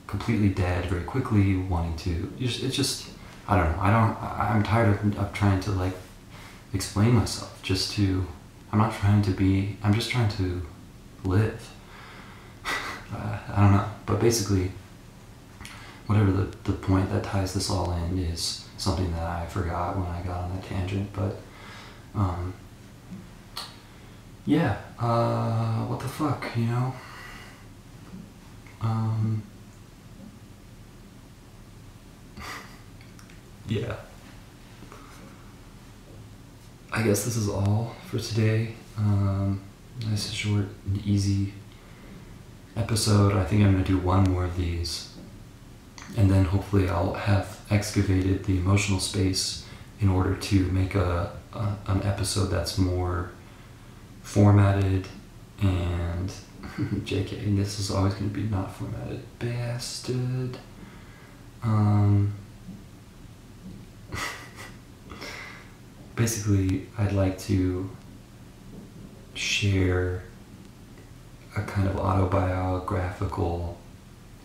completely 0.06 0.48
dead 0.48 0.86
very 0.86 1.04
quickly, 1.04 1.56
wanting 1.56 1.96
to. 1.98 2.32
It's 2.38 2.76
just 2.76 3.10
I 3.46 3.56
don't 3.56 3.72
know. 3.72 3.82
I 3.82 3.90
don't. 3.90 4.22
I'm 4.22 4.62
tired 4.62 4.88
of, 4.88 5.18
of 5.18 5.32
trying 5.32 5.60
to 5.60 5.70
like 5.70 5.94
explain 6.72 7.14
myself. 7.14 7.62
Just 7.62 7.92
to. 7.94 8.26
I'm 8.72 8.78
not 8.78 8.94
trying 8.94 9.22
to 9.22 9.30
be. 9.30 9.76
I'm 9.82 9.94
just 9.94 10.10
trying 10.10 10.30
to 10.30 10.62
live. 11.24 11.70
uh, 12.66 13.38
I 13.48 13.60
don't 13.60 13.72
know. 13.72 13.86
But 14.06 14.20
basically, 14.20 14.70
whatever 16.06 16.32
the 16.32 16.56
the 16.64 16.72
point 16.72 17.10
that 17.10 17.24
ties 17.24 17.54
this 17.54 17.70
all 17.70 17.92
in 17.92 18.18
is 18.18 18.66
something 18.78 19.10
that 19.12 19.22
I 19.22 19.46
forgot 19.46 19.96
when 19.96 20.06
I 20.06 20.22
got 20.22 20.44
on 20.44 20.56
that 20.56 20.64
tangent. 20.64 21.10
But 21.12 21.36
um, 22.14 22.54
yeah. 24.46 24.78
Uh, 24.98 25.84
what 25.86 26.00
the 26.00 26.08
fuck, 26.08 26.56
you 26.56 26.64
know. 26.64 26.94
Um, 28.80 29.42
yeah. 33.68 33.96
I 36.92 37.02
guess 37.02 37.24
this 37.24 37.36
is 37.36 37.48
all 37.48 37.94
for 38.06 38.18
today. 38.18 38.74
Um, 38.96 39.60
nice, 40.06 40.30
short, 40.30 40.66
and 40.86 41.04
easy 41.04 41.52
episode. 42.76 43.32
I 43.32 43.44
think 43.44 43.62
I'm 43.62 43.72
going 43.72 43.84
to 43.84 43.90
do 43.90 43.98
one 43.98 44.24
more 44.24 44.44
of 44.44 44.56
these. 44.56 45.10
And 46.16 46.30
then 46.30 46.44
hopefully 46.44 46.88
I'll 46.88 47.14
have 47.14 47.60
excavated 47.70 48.44
the 48.44 48.58
emotional 48.58 49.00
space 49.00 49.66
in 50.00 50.08
order 50.08 50.36
to 50.36 50.64
make 50.66 50.94
a, 50.94 51.32
a 51.52 51.76
an 51.86 52.02
episode 52.02 52.46
that's 52.46 52.78
more 52.78 53.30
formatted 54.22 55.08
and 55.60 56.32
JK, 56.62 57.56
this 57.56 57.78
is 57.78 57.90
always 57.90 58.14
going 58.14 58.30
to 58.30 58.34
be 58.34 58.42
not 58.42 58.74
formatted. 58.74 59.22
Bastard. 59.38 60.58
Um, 61.62 62.34
basically, 66.16 66.86
I'd 66.98 67.12
like 67.12 67.38
to 67.40 67.90
share 69.34 70.22
a 71.56 71.62
kind 71.62 71.88
of 71.88 71.96
autobiographical 71.98 73.78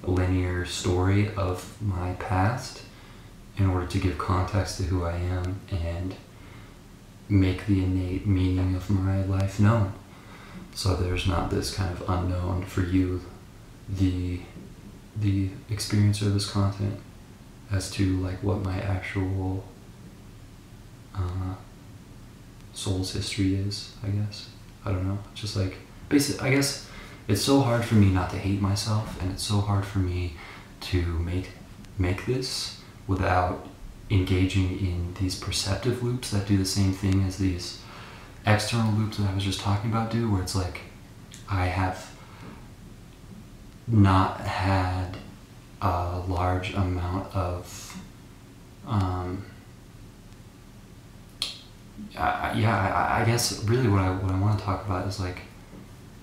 linear 0.03 0.65
story 0.65 1.33
of 1.35 1.79
my 1.81 2.13
past 2.13 2.83
in 3.57 3.67
order 3.67 3.87
to 3.87 3.99
give 3.99 4.17
context 4.17 4.77
to 4.77 4.83
who 4.83 5.03
I 5.03 5.15
am 5.15 5.59
and 5.69 6.15
make 7.27 7.65
the 7.67 7.83
innate 7.83 8.25
meaning 8.25 8.75
of 8.75 8.89
my 8.89 9.23
life 9.23 9.59
known. 9.59 9.93
So 10.73 10.95
there's 10.95 11.27
not 11.27 11.49
this 11.49 11.73
kind 11.73 11.91
of 11.91 12.09
unknown 12.09 12.63
for 12.65 12.81
you, 12.81 13.21
the 13.87 14.41
the 15.19 15.49
experiencer 15.69 16.27
of 16.27 16.33
this 16.33 16.49
content 16.49 16.97
as 17.71 17.91
to 17.91 18.17
like 18.17 18.41
what 18.41 18.63
my 18.63 18.79
actual 18.79 19.65
uh, 21.19 21.55
soul's 22.73 23.13
history 23.13 23.55
is. 23.55 23.93
I 24.03 24.09
guess 24.09 24.49
I 24.85 24.91
don't 24.91 25.07
know. 25.07 25.19
Just 25.33 25.55
like 25.55 25.75
basic. 26.07 26.41
I 26.41 26.49
guess 26.49 26.89
it's 27.27 27.41
so 27.41 27.61
hard 27.61 27.85
for 27.85 27.95
me 27.95 28.09
not 28.09 28.29
to 28.31 28.37
hate 28.37 28.61
myself, 28.61 29.21
and 29.21 29.31
it's 29.31 29.43
so 29.43 29.61
hard 29.61 29.85
for 29.85 29.99
me 29.99 30.33
to 30.81 31.03
make 31.19 31.51
make 31.97 32.25
this 32.25 32.81
without 33.07 33.67
engaging 34.09 34.79
in 34.79 35.13
these 35.19 35.35
perceptive 35.35 36.01
loops 36.01 36.31
that 36.31 36.47
do 36.47 36.57
the 36.57 36.65
same 36.65 36.93
thing 36.93 37.23
as 37.23 37.37
these 37.37 37.81
external 38.45 38.91
loops 38.93 39.17
that 39.17 39.29
I 39.29 39.35
was 39.35 39.43
just 39.43 39.59
talking 39.59 39.91
about 39.91 40.11
do, 40.11 40.31
where 40.31 40.41
it's 40.41 40.55
like 40.55 40.81
I 41.49 41.65
have 41.65 42.11
not 43.87 44.41
had 44.41 45.17
a 45.81 46.19
large 46.27 46.73
amount 46.73 47.35
of 47.35 47.97
um, 48.87 49.45
Yeah 52.11 52.75
I, 52.75 53.21
I 53.21 53.25
guess 53.25 53.63
really 53.65 53.87
what 53.87 54.01
I 54.01 54.11
what 54.11 54.31
I 54.31 54.39
want 54.39 54.59
to 54.59 54.65
talk 54.65 54.85
about 54.85 55.07
is 55.07 55.19
like 55.19 55.41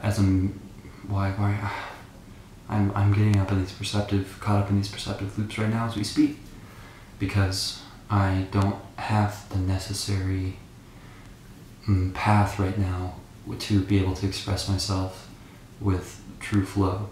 as 0.01 0.19
I'm 0.19 0.61
why 1.07 1.31
why 1.31 1.71
I'm 2.69 2.91
I'm 2.95 3.13
getting 3.13 3.37
up 3.37 3.53
in 3.53 3.61
these 3.61 3.73
perceptive 3.73 4.39
caught 4.41 4.63
up 4.65 4.71
in 4.71 4.77
these 4.77 4.89
perceptive 4.89 5.39
loops 5.39 5.59
right 5.59 5.71
now 5.71 5.87
as 5.87 5.97
we 5.97 6.05
speak 6.05 6.39
because 7.19 7.81
I 8.11 8.47
don't 8.51 8.77
have 8.97 9.49
the 9.49 9.59
necessary 9.59 10.57
mm, 11.89 12.13
path 12.15 12.59
right 12.59 12.79
now 12.79 13.15
to 13.59 13.81
be 13.81 13.99
able 13.99 14.15
to 14.15 14.27
express 14.27 14.69
myself 14.69 15.29
with 15.81 16.23
true 16.41 16.65
flow. 16.65 17.11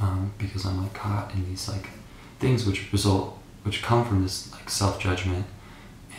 Um, 0.00 0.32
because 0.38 0.64
I'm 0.64 0.82
like 0.82 0.94
caught 0.94 1.34
in 1.34 1.44
these 1.46 1.68
like 1.68 1.90
things 2.38 2.64
which 2.64 2.90
result 2.90 3.38
which 3.64 3.82
come 3.82 4.06
from 4.06 4.22
this 4.22 4.50
like 4.52 4.70
self 4.70 4.98
judgment 4.98 5.44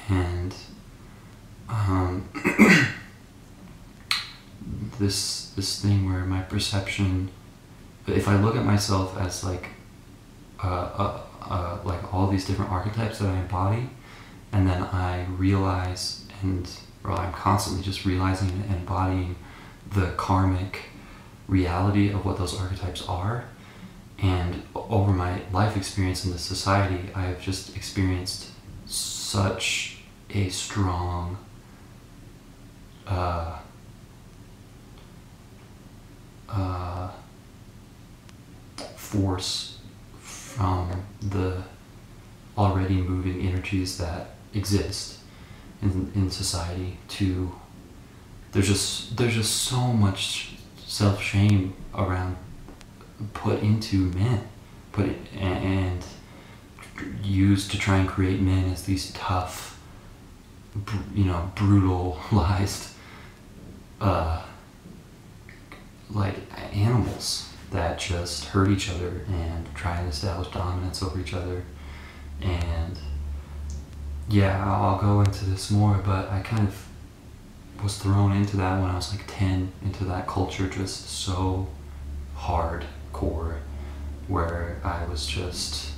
and 0.08 0.54
um, 1.72 2.30
this 5.00 5.52
this 5.52 5.82
thing 5.82 6.06
where 6.06 6.26
my 6.26 6.42
perception 6.42 7.30
if 8.08 8.28
I 8.28 8.36
look 8.36 8.56
at 8.56 8.66
myself 8.66 9.18
as 9.18 9.44
like 9.44 9.70
uh, 10.64 10.68
uh, 10.68 11.22
uh, 11.42 11.78
like 11.84 12.14
all 12.14 12.28
these 12.28 12.46
different 12.46 12.72
archetypes 12.72 13.20
that 13.20 13.30
I 13.30 13.40
embody 13.40 13.90
and 14.52 14.68
then 14.68 14.84
I 14.84 15.26
realize 15.26 16.26
and 16.42 16.70
or 17.04 17.14
I'm 17.14 17.34
constantly 17.34 17.84
just 17.84 18.06
realizing 18.06 18.50
and 18.50 18.76
embodying 18.76 19.36
the 19.94 20.12
karmic 20.18 20.90
reality 21.48 22.12
of 22.12 22.26
what 22.26 22.38
those 22.38 22.60
archetypes 22.60 23.08
are 23.08 23.46
and 24.22 24.62
over 24.76 25.12
my 25.12 25.42
life 25.52 25.76
experience 25.76 26.26
in 26.26 26.32
this 26.32 26.44
society, 26.44 27.10
I 27.16 27.24
have 27.24 27.42
just 27.42 27.76
experienced 27.76 28.50
such 28.86 29.98
a 30.30 30.50
strong 30.50 31.38
uh, 33.12 33.60
uh, 36.50 37.10
force 38.96 39.80
from 40.20 40.90
the 41.22 41.62
already 42.58 42.96
moving 42.96 43.42
energies 43.42 43.98
that 43.98 44.32
exist 44.54 45.20
in, 45.82 46.12
in 46.16 46.30
society 46.30 46.98
to 47.08 47.52
there's 48.52 48.68
just 48.68 49.16
there's 49.18 49.36
just 49.36 49.56
so 49.64 49.80
much 49.94 50.56
self 50.86 51.22
shame 51.22 51.74
around 51.96 52.36
put 53.34 53.62
into 53.62 54.12
men, 54.12 54.48
put 54.92 55.08
it, 55.08 55.18
and 55.40 56.04
used 57.24 57.72
to 57.72 57.80
try 57.80 57.98
and 57.98 58.08
create 58.08 58.42
men 58.42 58.72
as 58.72 58.84
these 58.84 59.12
tough, 59.14 59.80
you 61.14 61.26
know, 61.26 61.52
brutalized, 61.56 62.90
uh, 64.02 64.42
like 66.10 66.36
animals 66.74 67.48
that 67.72 68.00
just 68.00 68.46
hurt 68.46 68.70
each 68.70 68.90
other 68.90 69.26
and 69.30 69.74
try 69.76 69.98
and 69.98 70.10
establish 70.10 70.50
dominance 70.50 71.02
over 71.02 71.20
each 71.20 71.34
other. 71.34 71.64
And 72.42 73.00
yeah, 74.28 74.66
I'll 74.66 75.00
go 75.00 75.22
into 75.22 75.46
this 75.46 75.72
more, 75.72 76.02
but 76.04 76.30
I 76.30 76.42
kind 76.42 76.68
of 76.68 76.88
was 77.84 77.98
thrown 77.98 78.34
into 78.34 78.58
that 78.58 78.82
when 78.82 78.90
I 78.90 78.96
was 78.96 79.12
like 79.12 79.24
10, 79.28 79.72
into 79.84 80.04
that 80.06 80.28
culture 80.28 80.68
just 80.68 81.10
so 81.10 81.68
hardcore, 82.38 83.60
where 84.28 84.82
I 84.84 85.06
was 85.06 85.26
just 85.26 85.94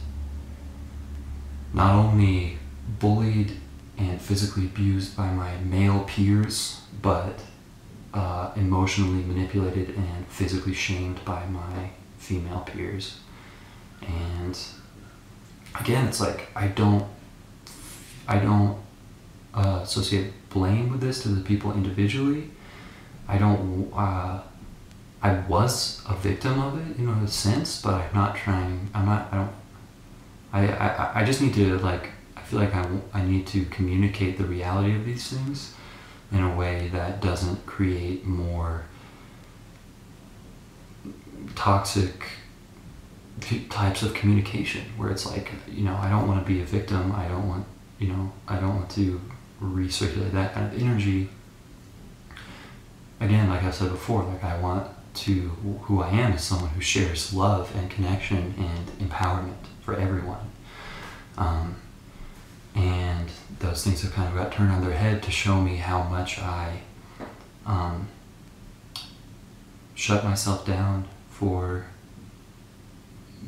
not 1.74 1.96
only 1.96 2.60
bullied 3.00 3.58
and 3.98 4.22
physically 4.22 4.66
abused 4.66 5.18
by 5.18 5.32
my 5.32 5.58
male 5.58 6.04
peers, 6.04 6.82
but 7.02 7.40
uh, 8.14 8.52
emotionally 8.56 9.24
manipulated 9.24 9.96
and 9.96 10.28
physically 10.28 10.74
shamed 10.74 11.24
by 11.26 11.46
my 11.48 11.90
female 12.18 12.62
peers. 12.62 13.20
And 14.02 14.58
again, 15.80 16.08
it's 16.08 16.20
like 16.20 16.50
I 16.56 16.68
don't, 16.68 17.06
I 18.28 18.40
don't 18.40 18.78
uh, 19.54 19.80
associate 19.84 20.32
blame 20.50 20.90
with 20.92 21.02
this 21.02 21.24
to 21.24 21.30
the 21.30 21.42
people 21.42 21.74
individually. 21.74 22.52
I 23.28 23.38
don't. 23.38 23.92
Uh, 23.94 24.42
I 25.24 25.40
was 25.48 26.02
a 26.08 26.16
victim 26.16 26.60
of 26.60 26.78
it, 26.78 27.00
you 27.00 27.08
know, 27.08 27.14
in 27.14 27.20
a 27.20 27.28
sense, 27.30 27.82
but 27.82 27.94
I'm 27.94 28.14
not 28.14 28.36
trying, 28.36 28.90
I'm 28.94 29.06
not, 29.06 29.32
I 29.32 29.38
don't, 29.38 29.54
I, 30.52 30.68
I, 30.68 31.22
I 31.22 31.24
just 31.24 31.42
need 31.42 31.54
to, 31.54 31.78
like, 31.78 32.10
I 32.36 32.42
feel 32.42 32.60
like 32.60 32.76
I, 32.76 32.86
I 33.14 33.24
need 33.24 33.48
to 33.48 33.64
communicate 33.68 34.38
the 34.38 34.44
reality 34.44 34.94
of 34.98 35.06
these 35.06 35.30
things 35.30 35.76
in 36.34 36.44
a 36.44 36.56
way 36.56 36.90
that 36.90 37.22
doesn't 37.22 37.66
create 37.66 38.26
more 38.26 38.86
toxic 41.56 42.26
types 43.70 44.02
of 44.02 44.14
communication 44.14 44.84
where 44.98 45.12
it's 45.12 45.26
like, 45.26 45.52
you 45.68 45.84
know, 45.84 45.96
I 45.96 46.10
don't 46.10 46.28
want 46.28 46.46
to 46.46 46.52
be 46.52 46.62
a 46.62 46.66
victim, 46.66 47.12
I 47.12 47.28
don't 47.28 47.48
want, 47.48 47.66
you 48.00 48.08
know, 48.08 48.32
I 48.48 48.58
don't 48.60 48.76
want 48.76 48.90
to 48.92 49.22
recirculate 49.62 50.32
that 50.32 50.54
kind 50.54 50.74
of 50.74 50.82
energy. 50.82 51.30
Again, 53.20 53.50
like 53.50 53.64
I 53.64 53.72
said 53.72 53.92
before, 53.92 54.24
like 54.24 54.44
I 54.44 54.60
want 54.60 54.90
to 55.16 55.32
who 55.84 56.02
I 56.02 56.10
am 56.10 56.34
is 56.34 56.44
someone 56.44 56.72
who 56.72 56.82
shares 56.82 57.34
love 57.34 57.74
and 57.76 57.90
connection 57.90 58.56
and 58.58 59.10
empowerment 59.10 59.68
for 59.82 59.94
everyone. 59.96 60.50
Um, 61.38 61.76
and 62.76 63.30
those 63.60 63.84
things 63.84 64.02
have 64.02 64.14
kind 64.14 64.28
of 64.30 64.36
got 64.36 64.52
turned 64.52 64.72
on 64.72 64.82
their 64.82 64.96
head 64.98 65.24
to 65.24 65.32
show 65.32 65.62
me 65.62 65.78
how 65.78 66.04
much 66.04 66.40
I 66.40 66.82
um, 67.66 68.08
shut 69.96 70.24
myself 70.24 70.66
down 70.66 71.06
for 71.30 71.86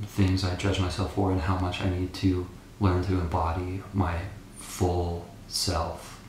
things 0.04 0.44
I 0.44 0.56
judge 0.56 0.80
myself 0.80 1.16
for 1.16 1.32
and 1.32 1.42
how 1.42 1.58
much 1.58 1.82
I 1.82 1.90
need 1.90 2.14
to 2.16 2.48
learn 2.80 3.04
to 3.06 3.14
embody 3.14 3.82
my 3.94 4.20
full 4.60 5.26
self 5.48 6.22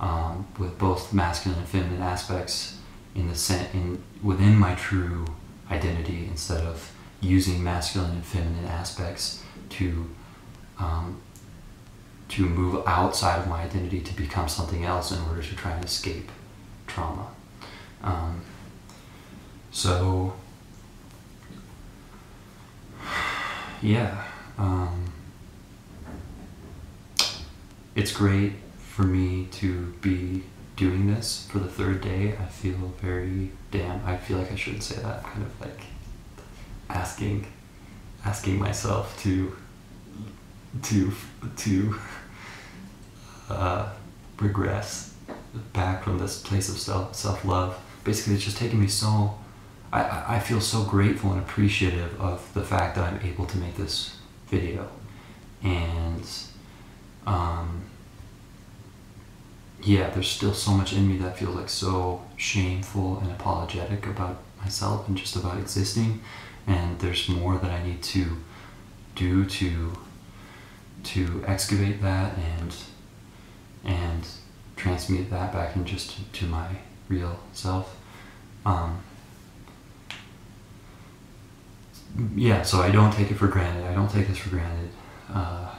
um, 0.00 0.46
with 0.58 0.78
both 0.78 1.12
masculine 1.12 1.58
and 1.58 1.68
feminine 1.68 2.02
aspects 2.02 2.78
in 3.14 3.28
the 3.28 3.34
sen- 3.34 3.68
in 3.72 4.02
within 4.22 4.56
my 4.56 4.74
true 4.74 5.24
identity 5.70 6.26
instead 6.26 6.62
of 6.62 6.92
using 7.20 7.62
masculine 7.62 8.12
and 8.12 8.24
feminine 8.24 8.66
aspects 8.66 9.42
to 9.70 10.08
um, 10.78 11.20
to 12.28 12.42
move 12.42 12.82
outside 12.86 13.38
of 13.38 13.48
my 13.48 13.62
identity 13.62 14.00
to 14.00 14.14
become 14.16 14.48
something 14.48 14.84
else 14.84 15.12
in 15.12 15.20
order 15.28 15.42
to 15.42 15.54
try 15.54 15.72
and 15.72 15.84
escape 15.84 16.30
trauma. 16.86 17.28
Um, 18.02 18.42
so 19.70 20.34
yeah, 23.82 24.24
um, 24.58 25.12
it's 27.94 28.12
great 28.12 28.54
for 28.78 29.02
me 29.02 29.46
to 29.52 29.92
be 30.00 30.42
doing 30.76 31.12
this 31.12 31.48
for 31.50 31.58
the 31.58 31.68
third 31.68 32.02
day, 32.02 32.36
I 32.38 32.44
feel 32.46 32.94
very 33.00 33.50
damn. 33.70 34.04
I 34.04 34.16
feel 34.16 34.38
like 34.38 34.52
I 34.52 34.56
shouldn't 34.56 34.82
say 34.82 34.96
that. 34.96 35.24
I'm 35.24 35.30
kind 35.30 35.42
of 35.42 35.60
like 35.60 35.80
asking, 36.90 37.46
asking 38.24 38.58
myself 38.58 39.18
to, 39.22 39.56
to, 40.82 41.12
to 41.56 41.94
uh, 43.50 43.88
regress 44.40 45.14
back 45.72 46.04
from 46.04 46.18
this 46.18 46.40
place 46.42 46.68
of 46.68 46.78
self 46.78 47.14
self 47.14 47.44
love. 47.44 47.78
Basically, 48.04 48.34
it's 48.34 48.44
just 48.44 48.56
taken 48.58 48.80
me 48.80 48.86
so. 48.86 49.36
I, 49.92 50.36
I 50.36 50.38
feel 50.40 50.60
so 50.60 50.82
grateful 50.84 51.32
and 51.32 51.40
appreciative 51.40 52.20
of 52.20 52.52
the 52.54 52.62
fact 52.62 52.96
that 52.96 53.12
I'm 53.12 53.20
able 53.24 53.46
to 53.46 53.58
make 53.58 53.76
this 53.76 54.16
video, 54.48 54.88
and 55.62 56.28
um, 57.26 57.84
yeah, 59.82 60.10
there's 60.10 60.28
still 60.28 60.54
so 60.54 60.72
much 60.72 60.92
in 60.92 61.08
me 61.08 61.16
that 61.18 61.38
feels 61.38 61.54
like 61.54 61.68
so 61.68 62.22
shameful 62.36 63.18
and 63.20 63.30
apologetic 63.30 64.06
about 64.06 64.38
myself 64.60 65.06
and 65.08 65.16
just 65.16 65.36
about 65.36 65.58
existing. 65.58 66.20
and 66.66 66.98
there's 66.98 67.28
more 67.28 67.58
that 67.58 67.70
I 67.70 67.82
need 67.86 68.02
to 68.02 68.24
do 69.14 69.44
to 69.44 69.96
to 71.06 71.44
excavate 71.46 72.02
that 72.02 72.36
and 72.36 72.74
and 73.84 74.26
transmute 74.76 75.30
that 75.30 75.52
back 75.52 75.74
in 75.76 75.84
just 75.84 76.10
to, 76.10 76.40
to 76.40 76.46
my 76.46 76.68
real 77.08 77.38
self. 77.52 77.96
Um, 78.64 79.00
yeah, 82.34 82.62
so 82.62 82.80
I 82.80 82.90
don't 82.90 83.12
take 83.12 83.30
it 83.30 83.34
for 83.34 83.46
granted. 83.46 83.84
I 83.84 83.94
don't 83.94 84.10
take 84.10 84.28
this 84.28 84.38
for 84.38 84.50
granted. 84.50 84.90
Uh, 85.32 85.74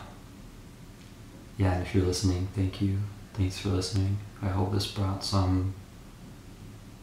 yeah, 1.57 1.73
and 1.73 1.85
if 1.85 1.93
you're 1.93 2.05
listening, 2.05 2.47
thank 2.55 2.81
you. 2.81 2.99
Thanks 3.33 3.59
for 3.59 3.69
listening. 3.69 4.17
I 4.41 4.47
hope 4.47 4.71
this 4.71 4.87
brought 4.87 5.23
some 5.23 5.73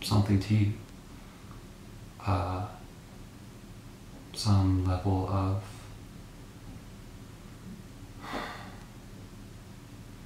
something 0.00 0.40
to 0.40 0.54
you. 0.54 0.72
Uh, 2.26 2.66
some 4.32 4.84
level 4.84 5.28
of 5.28 5.62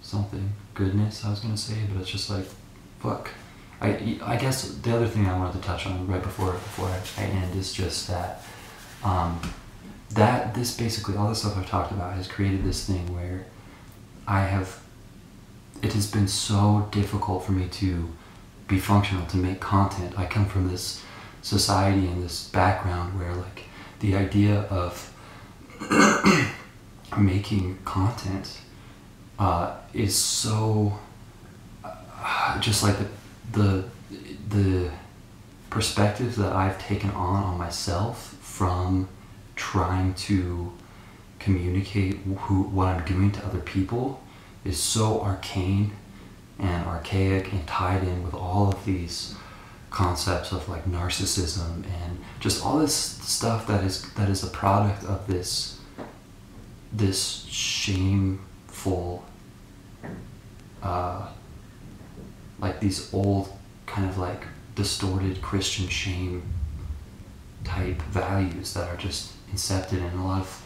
something 0.08 0.52
goodness 0.74 1.24
I 1.24 1.30
was 1.30 1.40
gonna 1.40 1.56
say, 1.56 1.76
but 1.92 2.00
it's 2.00 2.10
just 2.10 2.30
like 2.30 2.44
fuck. 3.00 3.30
I, 3.80 4.18
I 4.24 4.36
guess 4.36 4.68
the 4.68 4.96
other 4.96 5.06
thing 5.06 5.26
I 5.26 5.38
wanted 5.38 5.60
to 5.60 5.68
touch 5.68 5.86
on 5.86 6.08
right 6.08 6.22
before 6.22 6.52
before 6.52 6.88
I 6.88 7.22
end 7.22 7.54
is 7.54 7.72
just 7.72 8.08
that 8.08 8.42
um, 9.04 9.40
that 10.10 10.54
this 10.54 10.76
basically 10.76 11.16
all 11.16 11.28
the 11.28 11.34
stuff 11.34 11.56
I've 11.56 11.68
talked 11.68 11.92
about 11.92 12.14
has 12.14 12.26
created 12.26 12.64
this 12.64 12.86
thing 12.86 13.14
where 13.14 13.44
I 14.26 14.40
have 14.40 14.80
it 15.82 15.92
has 15.92 16.10
been 16.10 16.26
so 16.26 16.88
difficult 16.90 17.44
for 17.44 17.52
me 17.52 17.68
to 17.68 18.08
be 18.66 18.78
functional 18.78 19.26
to 19.26 19.36
make 19.36 19.60
content. 19.60 20.18
I 20.18 20.26
come 20.26 20.46
from 20.46 20.68
this 20.68 21.04
society 21.42 22.06
and 22.06 22.22
this 22.22 22.48
background 22.48 23.18
where 23.18 23.32
like 23.34 23.64
the 24.00 24.16
idea 24.16 24.62
of 24.62 25.14
making 27.18 27.78
content 27.84 28.58
uh, 29.38 29.76
is 29.94 30.16
so 30.16 30.98
uh, 31.84 32.60
just 32.60 32.82
like 32.82 32.96
the 32.98 33.08
the 33.52 33.84
the 34.48 34.90
perspective 35.70 36.36
that 36.36 36.52
I've 36.52 36.78
taken 36.78 37.10
on 37.10 37.44
on 37.44 37.58
myself 37.58 38.36
from 38.40 39.08
trying 39.54 40.14
to 40.14 40.72
communicate 41.38 42.16
who 42.16 42.62
what 42.62 42.88
I'm 42.88 43.04
doing 43.04 43.30
to 43.32 43.44
other 43.44 43.60
people 43.60 44.20
is 44.64 44.78
so 44.78 45.20
arcane 45.20 45.92
and 46.58 46.86
archaic 46.86 47.52
and 47.52 47.66
tied 47.66 48.02
in 48.02 48.22
with 48.24 48.34
all 48.34 48.68
of 48.68 48.84
these 48.84 49.36
concepts 49.90 50.52
of 50.52 50.68
like 50.68 50.84
narcissism 50.84 51.84
and 52.02 52.18
just 52.40 52.64
all 52.64 52.78
this 52.78 52.94
stuff 52.94 53.66
that 53.66 53.84
is 53.84 54.02
that 54.14 54.28
is 54.28 54.42
a 54.42 54.48
product 54.48 55.04
of 55.04 55.26
this 55.26 55.78
this 56.92 57.46
shameful 57.48 59.24
uh, 60.82 61.28
like 62.60 62.80
these 62.80 63.12
old 63.12 63.52
kind 63.86 64.08
of 64.08 64.18
like 64.18 64.44
distorted 64.74 65.42
Christian 65.42 65.88
shame 65.88 66.42
type 67.64 68.00
values 68.02 68.74
that 68.74 68.88
are 68.88 68.96
just 68.96 69.32
incepted 69.52 69.98
in 69.98 70.18
a 70.18 70.26
lot 70.26 70.40
of 70.40 70.62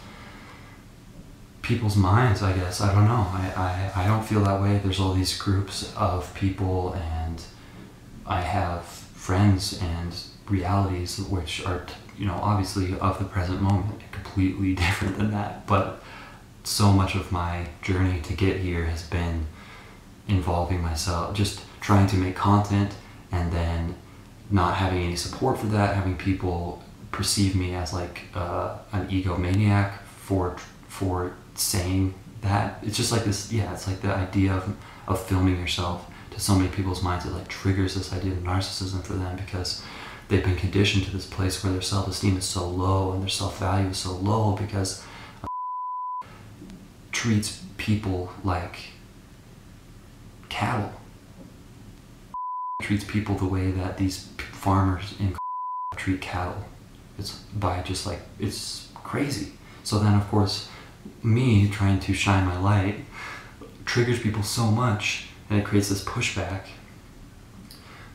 people's 1.62 1.96
minds, 1.96 2.42
I 2.42 2.52
guess. 2.52 2.80
I 2.80 2.92
don't 2.92 3.06
know. 3.06 3.26
I, 3.30 3.92
I, 3.94 4.02
I 4.02 4.06
don't 4.06 4.24
feel 4.24 4.40
that 4.44 4.60
way. 4.60 4.78
There's 4.82 5.00
all 5.00 5.14
these 5.14 5.36
groups 5.38 5.92
of 5.96 6.34
people, 6.34 6.92
and 6.94 7.42
I 8.26 8.40
have 8.40 8.84
friends 8.84 9.80
and 9.80 10.14
realities 10.48 11.18
which 11.18 11.64
are, 11.64 11.86
you 12.18 12.26
know, 12.26 12.38
obviously 12.42 12.98
of 12.98 13.18
the 13.18 13.24
present 13.24 13.62
moment, 13.62 14.00
completely 14.10 14.74
different 14.84 15.16
than 15.16 15.30
that. 15.30 15.66
But 15.66 16.02
so 16.64 16.92
much 16.92 17.14
of 17.14 17.32
my 17.32 17.68
journey 17.80 18.20
to 18.22 18.34
get 18.34 18.58
here 18.58 18.84
has 18.84 19.02
been 19.04 19.46
involving 20.28 20.80
myself, 20.80 21.34
just 21.34 21.60
trying 21.80 22.06
to 22.08 22.16
make 22.16 22.36
content 22.36 22.94
and 23.30 23.52
then 23.52 23.94
not 24.50 24.74
having 24.74 25.02
any 25.02 25.16
support 25.16 25.58
for 25.58 25.66
that, 25.66 25.94
having 25.94 26.16
people 26.16 26.82
perceive 27.10 27.54
me 27.54 27.74
as 27.74 27.92
like 27.92 28.22
uh, 28.34 28.78
an 28.92 29.08
egomaniac 29.08 29.98
for 30.16 30.56
for 30.88 31.34
saying 31.54 32.14
that. 32.42 32.78
It's 32.82 32.96
just 32.96 33.12
like 33.12 33.24
this. 33.24 33.52
Yeah, 33.52 33.72
it's 33.72 33.86
like 33.86 34.00
the 34.00 34.14
idea 34.14 34.52
of 34.52 34.76
of 35.06 35.24
filming 35.26 35.58
yourself 35.58 36.06
to 36.30 36.40
so 36.40 36.54
many 36.54 36.68
people's 36.68 37.02
minds. 37.02 37.24
It 37.24 37.30
like 37.30 37.48
triggers 37.48 37.94
this 37.94 38.12
idea 38.12 38.32
of 38.32 38.38
narcissism 38.38 39.02
for 39.02 39.14
them 39.14 39.36
because 39.36 39.82
they've 40.28 40.44
been 40.44 40.56
conditioned 40.56 41.04
to 41.04 41.10
this 41.10 41.26
place 41.26 41.62
where 41.62 41.72
their 41.72 41.82
self 41.82 42.08
esteem 42.08 42.36
is 42.36 42.44
so 42.44 42.68
low 42.68 43.12
and 43.12 43.22
their 43.22 43.28
self 43.28 43.58
value 43.58 43.88
is 43.88 43.98
so 43.98 44.12
low 44.12 44.56
because 44.56 45.04
treats 47.10 47.62
people 47.76 48.32
like 48.42 48.76
cattle. 50.52 50.92
Treats 52.82 53.04
people 53.04 53.36
the 53.36 53.46
way 53.46 53.70
that 53.70 53.96
these 53.96 54.28
farmers 54.36 55.14
in 55.18 55.34
treat 55.96 56.20
cattle. 56.20 56.64
It's 57.18 57.32
by 57.54 57.82
just 57.82 58.06
like, 58.06 58.20
it's 58.38 58.88
crazy. 58.94 59.52
So 59.82 59.98
then, 59.98 60.14
of 60.14 60.28
course, 60.28 60.68
me 61.22 61.68
trying 61.68 62.00
to 62.00 62.12
shine 62.12 62.44
my 62.46 62.58
light 62.58 62.96
triggers 63.84 64.20
people 64.20 64.42
so 64.42 64.70
much 64.70 65.28
and 65.48 65.58
it 65.58 65.64
creates 65.64 65.88
this 65.88 66.04
pushback 66.04 66.66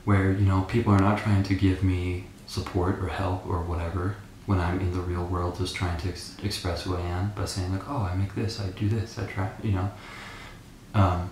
where, 0.06 0.32
you 0.32 0.46
know, 0.46 0.62
people 0.62 0.94
are 0.94 1.00
not 1.00 1.18
trying 1.18 1.44
to 1.44 1.56
give 1.56 1.84
me 1.84 2.26
support 2.46 3.00
or 3.00 3.08
help 3.08 3.46
or 3.48 3.62
whatever 3.62 4.16
when 4.46 4.60
I'm 4.60 4.80
in 4.80 4.94
the 4.94 5.02
real 5.02 5.26
world 5.26 5.58
just 5.58 5.76
trying 5.76 5.98
to 6.00 6.10
ex- 6.10 6.38
express 6.42 6.84
who 6.84 6.96
I 6.96 7.02
am 7.02 7.34
by 7.36 7.46
saying 7.46 7.72
like, 7.72 7.90
oh, 7.90 8.08
I 8.10 8.16
make 8.16 8.34
this, 8.36 8.62
I 8.62 8.68
do 8.70 8.88
this, 8.88 9.18
I 9.20 9.26
try, 9.26 9.50
you 9.62 9.74
know. 9.74 9.92
Um, 10.94 11.30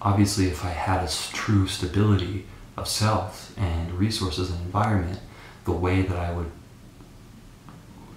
obviously, 0.00 0.46
if 0.46 0.64
I 0.64 0.70
had 0.70 1.04
a 1.04 1.12
true 1.32 1.66
stability 1.66 2.46
of 2.76 2.88
self 2.88 3.52
and 3.56 3.92
resources 3.92 4.50
and 4.50 4.60
environment, 4.60 5.20
the 5.64 5.72
way 5.72 6.02
that 6.02 6.18
I 6.18 6.32
would, 6.32 6.50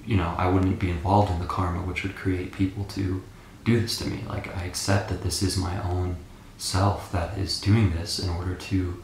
you 0.06 0.18
know, 0.18 0.34
I 0.38 0.48
wouldn't 0.48 0.80
be 0.80 0.90
involved 0.90 1.32
in 1.32 1.40
the 1.40 1.46
karma 1.46 1.82
which 1.82 2.04
would 2.04 2.16
create 2.16 2.54
people 2.54 2.86
to 2.86 3.22
do 3.66 3.80
this 3.80 3.98
to 3.98 4.08
me. 4.08 4.24
Like, 4.28 4.56
I 4.56 4.64
accept 4.64 5.10
that 5.10 5.24
this 5.24 5.42
is 5.42 5.58
my 5.58 5.82
own 5.84 6.18
self 6.58 7.12
that 7.12 7.38
is 7.38 7.60
doing 7.60 7.92
this 7.92 8.20
in 8.20 8.30
order 8.30 8.56
to 8.56 9.04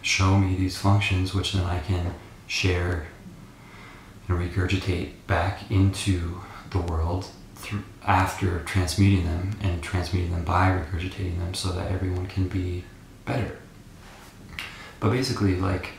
show 0.00 0.38
me 0.38 0.56
these 0.56 0.76
functions, 0.76 1.34
which 1.34 1.52
then 1.52 1.64
I 1.64 1.80
can 1.80 2.14
share 2.46 3.06
and 4.28 4.38
regurgitate 4.38 5.12
back 5.26 5.70
into 5.70 6.40
the 6.70 6.78
world 6.78 7.26
after 8.04 8.60
transmuting 8.60 9.24
them 9.24 9.56
and 9.62 9.82
transmuting 9.82 10.32
them 10.32 10.44
by 10.44 10.68
regurgitating 10.68 11.38
them 11.38 11.54
so 11.54 11.70
that 11.72 11.90
everyone 11.90 12.26
can 12.26 12.48
be 12.48 12.84
better. 13.24 13.58
But 15.00 15.10
basically, 15.10 15.56
like, 15.56 15.90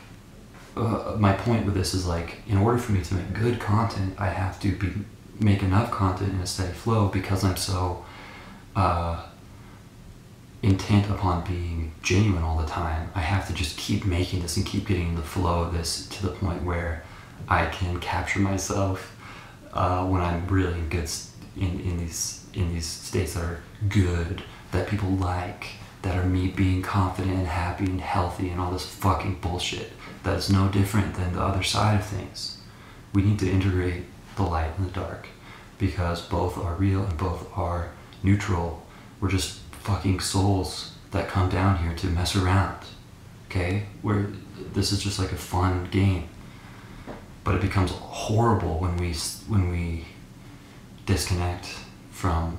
uh, 0.76 1.16
my 1.18 1.32
point 1.34 1.66
with 1.66 1.74
this 1.74 1.94
is 1.94 2.06
like, 2.06 2.38
in 2.48 2.56
order 2.56 2.78
for 2.78 2.92
me 2.92 3.02
to 3.02 3.14
make 3.14 3.32
good 3.32 3.60
content, 3.60 4.14
I 4.18 4.28
have 4.28 4.58
to 4.60 4.72
be 4.72 4.92
make 5.40 5.62
enough 5.62 5.90
content 5.90 6.32
in 6.32 6.40
a 6.40 6.46
steady 6.46 6.72
flow 6.72 7.08
because 7.08 7.44
I'm 7.44 7.56
so 7.56 8.04
uh, 8.76 9.26
intent 10.62 11.10
upon 11.10 11.44
being 11.44 11.92
genuine 12.02 12.42
all 12.42 12.56
the 12.56 12.66
time. 12.66 13.10
I 13.14 13.20
have 13.20 13.46
to 13.48 13.52
just 13.52 13.76
keep 13.76 14.04
making 14.04 14.42
this 14.42 14.56
and 14.56 14.64
keep 14.64 14.86
getting 14.86 15.16
the 15.16 15.22
flow 15.22 15.62
of 15.62 15.74
this 15.74 16.06
to 16.08 16.22
the 16.22 16.32
point 16.32 16.62
where 16.62 17.04
I 17.48 17.66
can 17.66 18.00
capture 18.00 18.40
myself 18.40 19.16
uh, 19.72 20.06
when 20.06 20.20
I'm 20.20 20.46
really 20.46 20.78
in 20.78 20.88
good 20.88 21.08
in, 21.56 21.80
in 21.80 21.98
these 21.98 22.44
in 22.52 22.72
these 22.72 22.86
states 22.86 23.34
that 23.34 23.44
are 23.44 23.60
good 23.88 24.42
that 24.72 24.88
people 24.88 25.10
like 25.10 25.66
that 26.02 26.16
are 26.16 26.26
me 26.26 26.48
being 26.48 26.82
confident 26.82 27.34
and 27.34 27.46
happy 27.46 27.84
and 27.84 28.00
healthy 28.00 28.50
and 28.50 28.60
all 28.60 28.70
this 28.70 28.86
fucking 28.86 29.36
bullshit 29.40 29.92
that 30.22 30.36
is 30.36 30.50
no 30.50 30.68
different 30.68 31.14
than 31.14 31.32
the 31.32 31.40
other 31.40 31.62
side 31.62 31.98
of 31.98 32.06
things. 32.06 32.58
We 33.12 33.22
need 33.22 33.38
to 33.40 33.50
integrate 33.50 34.04
the 34.36 34.42
light 34.42 34.72
and 34.76 34.86
the 34.86 34.92
dark 34.92 35.28
because 35.78 36.20
both 36.22 36.58
are 36.58 36.74
real 36.74 37.04
and 37.04 37.16
both 37.16 37.46
are 37.56 37.90
neutral. 38.22 38.86
We're 39.20 39.30
just 39.30 39.60
fucking 39.82 40.20
souls 40.20 40.92
that 41.10 41.28
come 41.28 41.48
down 41.48 41.78
here 41.78 41.94
to 41.94 42.06
mess 42.08 42.36
around. 42.36 42.78
Okay? 43.48 43.86
Where 44.02 44.28
this 44.72 44.92
is 44.92 45.02
just 45.02 45.18
like 45.18 45.32
a 45.32 45.36
fun 45.36 45.88
game 45.90 46.28
but 47.44 47.54
it 47.54 47.60
becomes 47.60 47.90
horrible 47.92 48.78
when 48.78 48.96
we 48.96 49.12
when 49.46 49.70
we 49.70 50.06
disconnect 51.06 51.66
from 52.10 52.58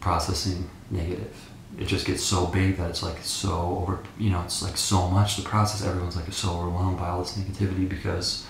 processing 0.00 0.68
negative. 0.90 1.50
It 1.78 1.86
just 1.86 2.06
gets 2.06 2.22
so 2.22 2.46
big 2.46 2.76
that 2.76 2.90
it's 2.90 3.02
like 3.02 3.18
so 3.22 3.78
over. 3.80 4.00
You 4.18 4.30
know, 4.30 4.42
it's 4.42 4.62
like 4.62 4.76
so 4.76 5.08
much 5.08 5.36
to 5.36 5.42
process. 5.42 5.86
Everyone's 5.86 6.16
like 6.16 6.32
so 6.32 6.50
overwhelmed 6.58 6.98
by 6.98 7.08
all 7.08 7.20
this 7.20 7.36
negativity 7.36 7.88
because, 7.88 8.46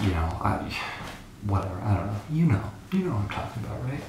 you 0.00 0.10
know, 0.10 0.38
I, 0.40 0.72
whatever. 1.46 1.80
I 1.80 1.96
don't 1.96 2.06
know. 2.06 2.20
You 2.30 2.46
know. 2.46 2.70
You 2.92 2.98
know 3.00 3.10
what 3.10 3.22
I'm 3.22 3.28
talking 3.28 3.64
about, 3.64 3.84
right? 3.84 4.00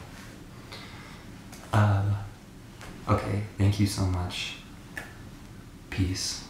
Uh, 1.74 3.14
okay. 3.14 3.44
Thank 3.58 3.80
you 3.80 3.88
so 3.88 4.04
much. 4.06 4.58
Peace. 5.90 6.44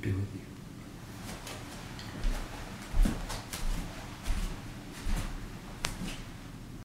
Be 0.00 0.10
with 0.10 0.28
you. 0.34 0.51